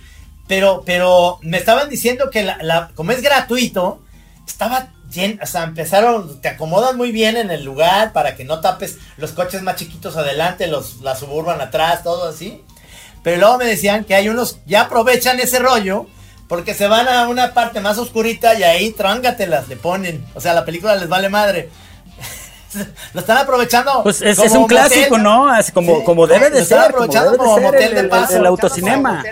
[0.47, 2.49] Pero, pero me estaban diciendo que
[2.95, 4.01] como es gratuito,
[4.47, 8.61] estaba bien, o sea, empezaron, te acomodan muy bien en el lugar para que no
[8.61, 12.63] tapes los coches más chiquitos adelante, los, la suburban atrás, todo así.
[13.21, 16.07] Pero luego me decían que hay unos, ya aprovechan ese rollo,
[16.47, 20.25] porque se van a una parte más oscurita y ahí trángatelas, le ponen.
[20.35, 21.69] O sea, la película les vale madre.
[23.13, 24.03] lo están aprovechando.
[24.03, 25.49] Pues es, un clásico, ¿no?
[25.73, 26.93] como, como debe de ser.
[26.93, 28.35] Como debe de ser motel de paso.
[28.35, 29.23] El, autocinema.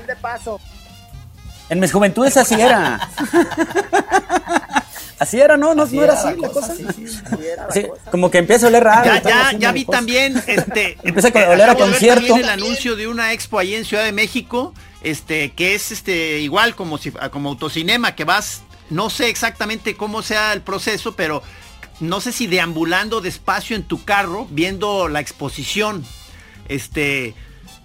[1.69, 3.09] En mis juventudes así era.
[5.19, 5.73] Así era, ¿no?
[5.73, 6.75] No, no era, así la cosa.
[8.11, 9.05] Como que empieza a oler raro.
[9.05, 12.37] Ya, ya, ya vi también, este, empieza a oler a concierto.
[12.37, 16.75] El anuncio de una expo ahí en Ciudad de México, este, que es este igual
[16.75, 18.61] como si, como autocinema, que vas,
[18.91, 21.41] no sé exactamente cómo sea el proceso, pero
[21.99, 26.05] no sé si deambulando despacio en tu carro, viendo la exposición,
[26.67, 27.33] este,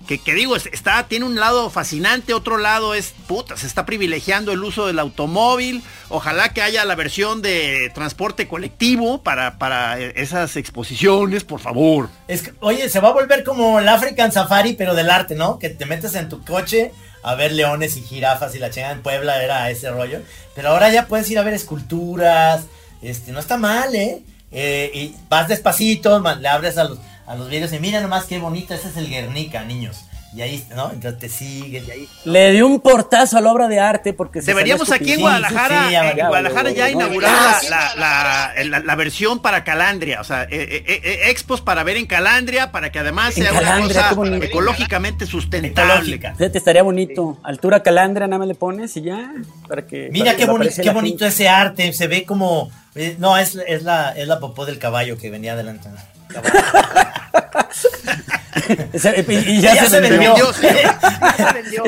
[0.07, 4.63] que, digo, está, tiene un lado fascinante, otro lado es, puta, se está privilegiando el
[4.63, 5.83] uso del automóvil.
[6.09, 12.09] Ojalá que haya la versión de transporte colectivo para, para esas exposiciones, por favor.
[12.29, 15.59] Es oye, se va a volver como el African Safari, pero del arte, ¿no?
[15.59, 16.93] Que te metes en tu coche
[17.23, 20.21] a ver leones y jirafas y la chinga en Puebla era ese rollo.
[20.55, 22.67] Pero ahora ya puedes ir a ver esculturas,
[23.03, 24.23] este, no está mal, ¿eh?
[24.51, 28.39] eh y vas despacito, le abres a los a los videos y mira nomás qué
[28.39, 30.05] bonito, ese es el Guernica, niños.
[30.35, 30.91] Y ahí, ¿no?
[30.91, 32.09] Entonces te sigue y ahí.
[32.25, 36.27] Le dio un portazo a la obra de arte porque Deberíamos aquí en Guadalajara, en
[36.27, 41.97] Guadalajara ya inaugurar la, versión para Calandria, o sea, eh, eh, eh, expos para ver
[41.97, 44.11] en Calandria, para que además sea una cosa
[44.43, 46.19] ecológicamente sustentable.
[46.19, 47.39] te estaría bonito.
[47.43, 49.33] Altura Calandria, nada más le pones y ya,
[49.69, 50.09] para que...
[50.13, 50.47] Mira qué,
[50.83, 52.71] qué bonito ese arte, se ve como...
[53.19, 55.89] no, es, es, la, es la popó del caballo que venía adelante
[59.29, 60.35] y ya, se, vendió.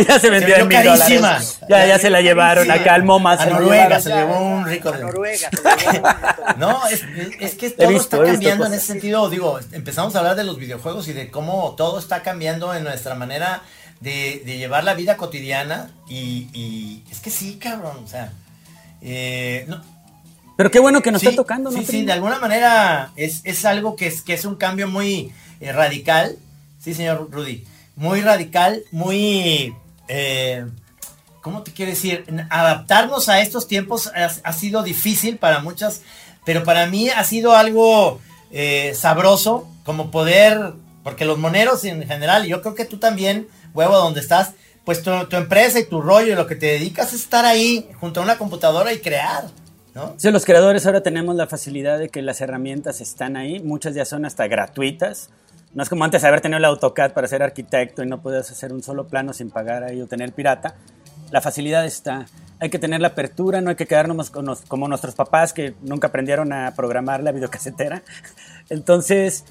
[0.06, 1.58] ya se vendió en mil dólares.
[1.68, 3.32] Ya, ya se la llevaron acá al MoMA.
[3.32, 4.90] A Noruega se llevó un rico.
[4.90, 5.50] A Noruega.
[6.58, 9.28] no, es, que todo está cambiando en ese sentido.
[9.30, 13.14] Digo, empezamos a hablar de los videojuegos y de cómo todo está cambiando en nuestra
[13.14, 13.62] manera
[14.00, 15.90] de, llevar la vida cotidiana.
[16.08, 18.02] Y, es que sí, cabrón.
[18.04, 18.32] O sea,
[19.00, 19.82] eh, no,
[20.56, 21.78] pero qué bueno que nos está tocando, ¿no?
[21.78, 25.32] Sí, sí, de alguna manera es, algo que es, que es un cambio muy
[25.64, 26.36] eh, radical.
[26.78, 27.64] Sí, señor Rudy.
[27.96, 29.74] Muy radical, muy...
[30.08, 30.64] Eh,
[31.40, 32.24] ¿Cómo te quiero decir?
[32.48, 36.00] Adaptarnos a estos tiempos ha, sido difícil para muchas,
[36.46, 38.18] pero para mí ha sido algo
[38.50, 43.98] eh, sabroso, como poder, porque los moneros en general, yo creo que tú también, huevo,
[43.98, 44.52] donde estás,
[44.86, 47.90] pues tu, tu empresa y tu rollo y lo que te dedicas es estar ahí
[48.00, 49.44] junto a una computadora y crear.
[50.16, 54.04] Sí, los creadores ahora tenemos la facilidad de que las herramientas están ahí, muchas ya
[54.04, 55.30] son hasta gratuitas.
[55.74, 58.72] No es como antes haber tenido el AutoCAD para ser arquitecto y no podías hacer
[58.72, 60.76] un solo plano sin pagar ahí o tener pirata.
[61.30, 62.26] La facilidad está.
[62.60, 64.30] Hay que tener la apertura, no hay que quedarnos
[64.68, 68.02] como nuestros papás que nunca aprendieron a programar la videocasetera.
[68.70, 69.44] Entonces,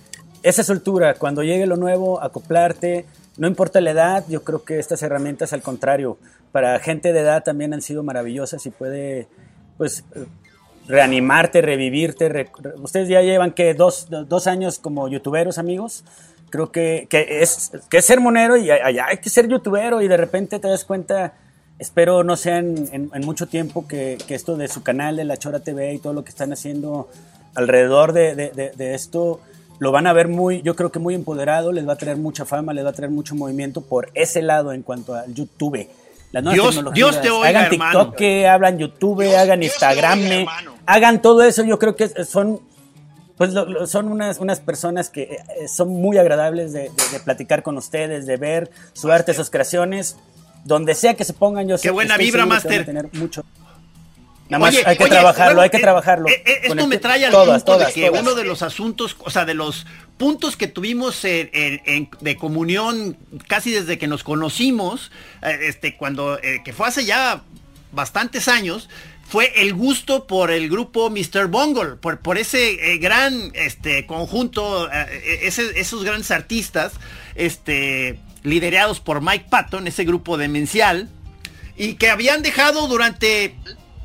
[0.43, 3.05] esa soltura, cuando llegue lo nuevo, acoplarte,
[3.37, 6.17] no importa la edad, yo creo que estas herramientas al contrario,
[6.53, 9.27] para gente de edad también han sido maravillosas y puede
[9.77, 10.03] pues
[10.87, 12.49] reanimarte, revivirte.
[12.81, 14.07] Ustedes ya llevan que dos,
[14.47, 16.03] años como youtuberos, amigos.
[16.49, 20.59] Creo que, es, que es ser monero y hay que ser youtubero y de repente
[20.59, 21.33] te das cuenta,
[21.79, 25.93] espero no sea en, mucho tiempo que, esto de su canal de La Chora TV
[25.93, 27.09] y todo lo que están haciendo
[27.55, 29.39] alrededor de, esto
[29.79, 32.45] lo van a ver muy, yo creo que muy empoderado, les va a traer mucha
[32.45, 35.87] fama, les va a traer mucho movimiento por ese lado en cuanto al YouTube.
[36.41, 40.47] Dios, Dios te oiga, hagan TikTok, hagan YouTube, hagan Instagram,
[40.85, 41.63] hagan todo eso.
[41.63, 42.59] Yo creo que son,
[43.37, 43.51] pues,
[43.85, 46.91] son unas, unas personas que eh, son muy agradables de,
[47.23, 50.17] platicar con ustedes, de ver su arte, sus creaciones.
[50.65, 52.85] donde sea que se pongan, yo sé Qué buena vibra, que van a Master.
[52.85, 53.43] tener mucho.
[54.53, 56.27] Nada más hay que oye, trabajarlo, hay que eh, trabajarlo.
[56.29, 58.21] eh, eh, esto me este- trae al todas, punto todas, de que todas.
[58.21, 59.85] uno de los asuntos, o sea, de los
[60.17, 65.95] puntos que tuvimos en- en- en- de comunión casi desde que nos conocimos, eh, este,
[65.97, 67.41] cuando, que fue hace ya
[67.91, 68.89] bastantes años,
[69.27, 71.47] fue el gusto por el grupo Mr.
[71.47, 76.93] Bungle, por, por ese eh, gran este, conjunto, eh, ese- esos grandes artistas,
[77.35, 81.09] este, liderados por Mike Patton, ese grupo demencial,
[81.77, 83.55] y que habían dejado durante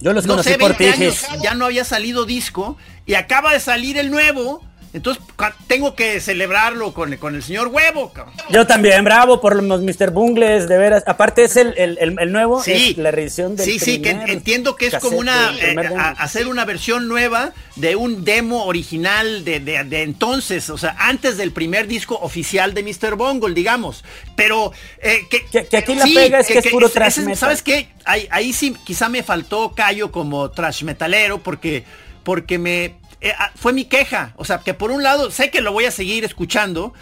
[0.01, 2.77] Yo los no conocí sé, por 20 ti, años, ya no había salido disco
[3.07, 4.63] y acaba de salir el nuevo.
[4.99, 5.23] Entonces
[5.67, 8.13] tengo que celebrarlo con, con el señor Huevo.
[8.13, 8.35] cabrón.
[8.51, 10.11] Yo también, bravo por los Mr.
[10.11, 11.03] Bungles, de veras.
[11.07, 14.77] Aparte es el, el, el- el nuevo, Sí, la reedición del sí, sí, que entiendo
[14.77, 19.45] que es cassette, como una eh, a- hacer una versión nueva de un demo original
[19.45, 23.15] de, de- de entonces, o sea, antes del primer disco oficial de Mr.
[23.17, 24.05] Bungle, digamos.
[24.37, 27.37] Pero eh, que, Que- que aquí la pega es que es puro metal.
[27.37, 27.89] ¿Sabes qué?
[28.05, 31.85] Ahí, ahí sí quizá me faltó callo como trash metalero porque,
[32.25, 34.33] porque me eh, ah, fue mi queja.
[34.37, 36.93] O sea, que por un lado sé que lo voy a seguir escuchando,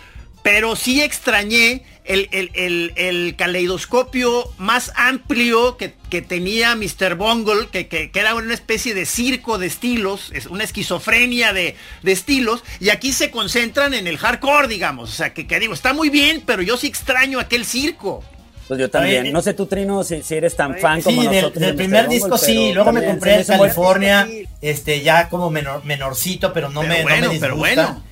[0.43, 7.17] pero sí extrañé el, el- el- el caleidoscopio más amplio que, que tenía Mr.
[7.17, 12.13] Bungle, que, que- era una especie de circo de estilos, es una esquizofrenia de, de
[12.13, 15.11] estilos, y aquí se concentran en el hardcore, digamos.
[15.11, 18.23] O sea, que, que digo, está muy bien, pero yo sí extraño aquel circo.
[18.69, 19.23] Pues yo también.
[19.23, 21.61] Oye, no sé tú, Trino, si, si eres tan fan como Sí, del, nosotros.
[21.61, 24.29] del de primer disco sí, pero luego me compré el me California,
[24.61, 27.83] este ya como menor, menorcito, pero no Pero me, no bueno, me pero disgusta.
[27.87, 28.03] bueno.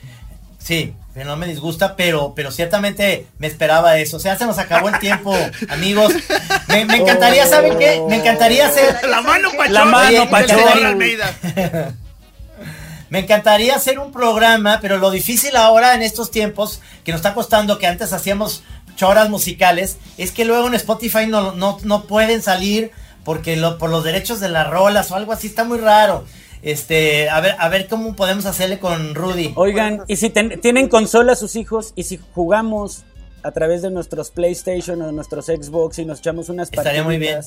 [0.59, 4.17] Sí, pero no me disgusta, pero, pero ciertamente me esperaba eso.
[4.17, 5.35] O sea, se nos acabó el tiempo,
[5.69, 6.13] amigos.
[6.69, 8.01] Me, me encantaría, ¿saben qué?
[8.09, 9.09] Me encantaría hacer.
[9.09, 9.75] La mano pachón.
[9.75, 10.99] La mano pachón.
[10.99, 11.25] del.
[13.11, 17.33] Me encantaría hacer un programa, pero lo difícil ahora en estos tiempos, que nos está
[17.33, 18.65] costando, que antes hacíamos
[18.97, 22.91] choras musicales, es que luego en Spotify no, no, no pueden salir
[23.25, 26.25] porque lo, por los derechos de las rolas o algo así, está muy raro.
[26.63, 29.53] Este, a ver, a ver cómo podemos hacerle con Rudy.
[29.57, 33.05] Oigan, y si ten- tienen consola sus hijos y si jugamos
[33.43, 37.41] a través de nuestros PlayStation o nuestros Xbox y nos echamos unas Estaría muy bien.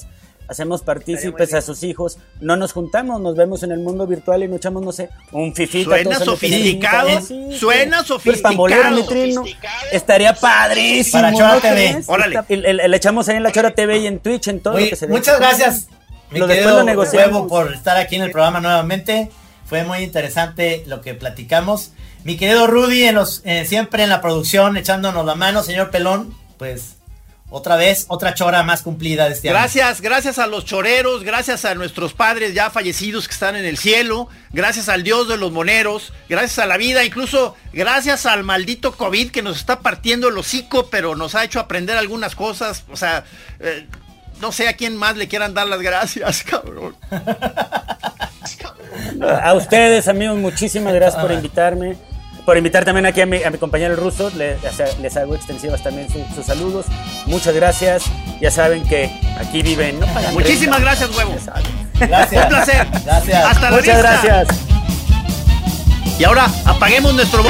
[0.47, 4.47] Hacemos partícipes a sus hijos, no nos juntamos, nos vemos en el mundo virtual y
[4.47, 5.89] nos echamos, no sé, un fifita.
[5.91, 7.21] Suena sofisticado.
[7.21, 8.13] Sí, suena sí.
[8.25, 9.43] Eres pambolero, mi sofisticado.
[9.43, 9.43] trino.
[9.91, 11.21] Estaría padrísimo.
[11.21, 12.03] Para Chora ¿no TV.
[12.07, 12.39] Órale.
[12.49, 14.85] Le, le- le echamos ahí en la Chora TV y en Twitch, en todo Oye,
[14.85, 15.87] lo que se muchas gracias,
[16.31, 17.01] mi Lo querido lo.
[17.01, 19.29] Huevo, por estar aquí en el programa nuevamente.
[19.65, 21.91] Fue muy interesante lo que platicamos.
[22.23, 26.33] Mi querido Rudy, en los, eh, siempre en la producción, echándonos la mano, señor Pelón,
[26.57, 26.96] pues
[27.49, 29.57] otra vez, otra chora más cumplida de este año.
[29.57, 33.77] Gracias, gracias a los choreros, gracias a nuestros padres ya fallecidos que están en el
[33.77, 38.91] cielo, gracias al Dios de los moneros, gracias a la vida, incluso gracias al maldito
[38.91, 42.83] COVID que nos está partiendo el hocico, pero nos ha hecho aprender algunas cosas.
[42.91, 43.23] O sea,
[43.61, 43.87] eh,
[44.41, 46.97] no sé a quién más le quieran dar las gracias, cabrón.
[49.21, 51.97] A ustedes, amigos, muchísimas gracias por invitarme.
[52.47, 54.31] Por invitar también aquí a mi, a mi compañero el ruso.
[54.37, 54.57] Les,
[55.01, 56.85] les hago extensivas también su- sus saludos.
[57.25, 58.05] Muchas gracias.
[58.39, 59.99] Ya saben que aquí viven.
[59.99, 60.95] No pagan Muchísimas renta.
[60.95, 61.35] gracias, huevo.
[61.99, 62.43] Gracias.
[62.43, 62.87] Un placer.
[63.03, 63.45] Gracias.
[63.45, 64.01] Hasta la Muchas vista.
[64.01, 64.47] gracias.
[66.17, 67.43] Y ahora apaguemos nuestro...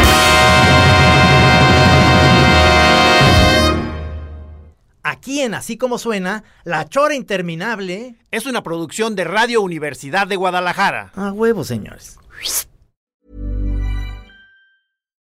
[5.04, 8.16] Aquí en Así Como Suena, La Chora Interminable.
[8.32, 11.12] Es una producción de Radio Universidad de Guadalajara.
[11.16, 12.18] A huevo, señores.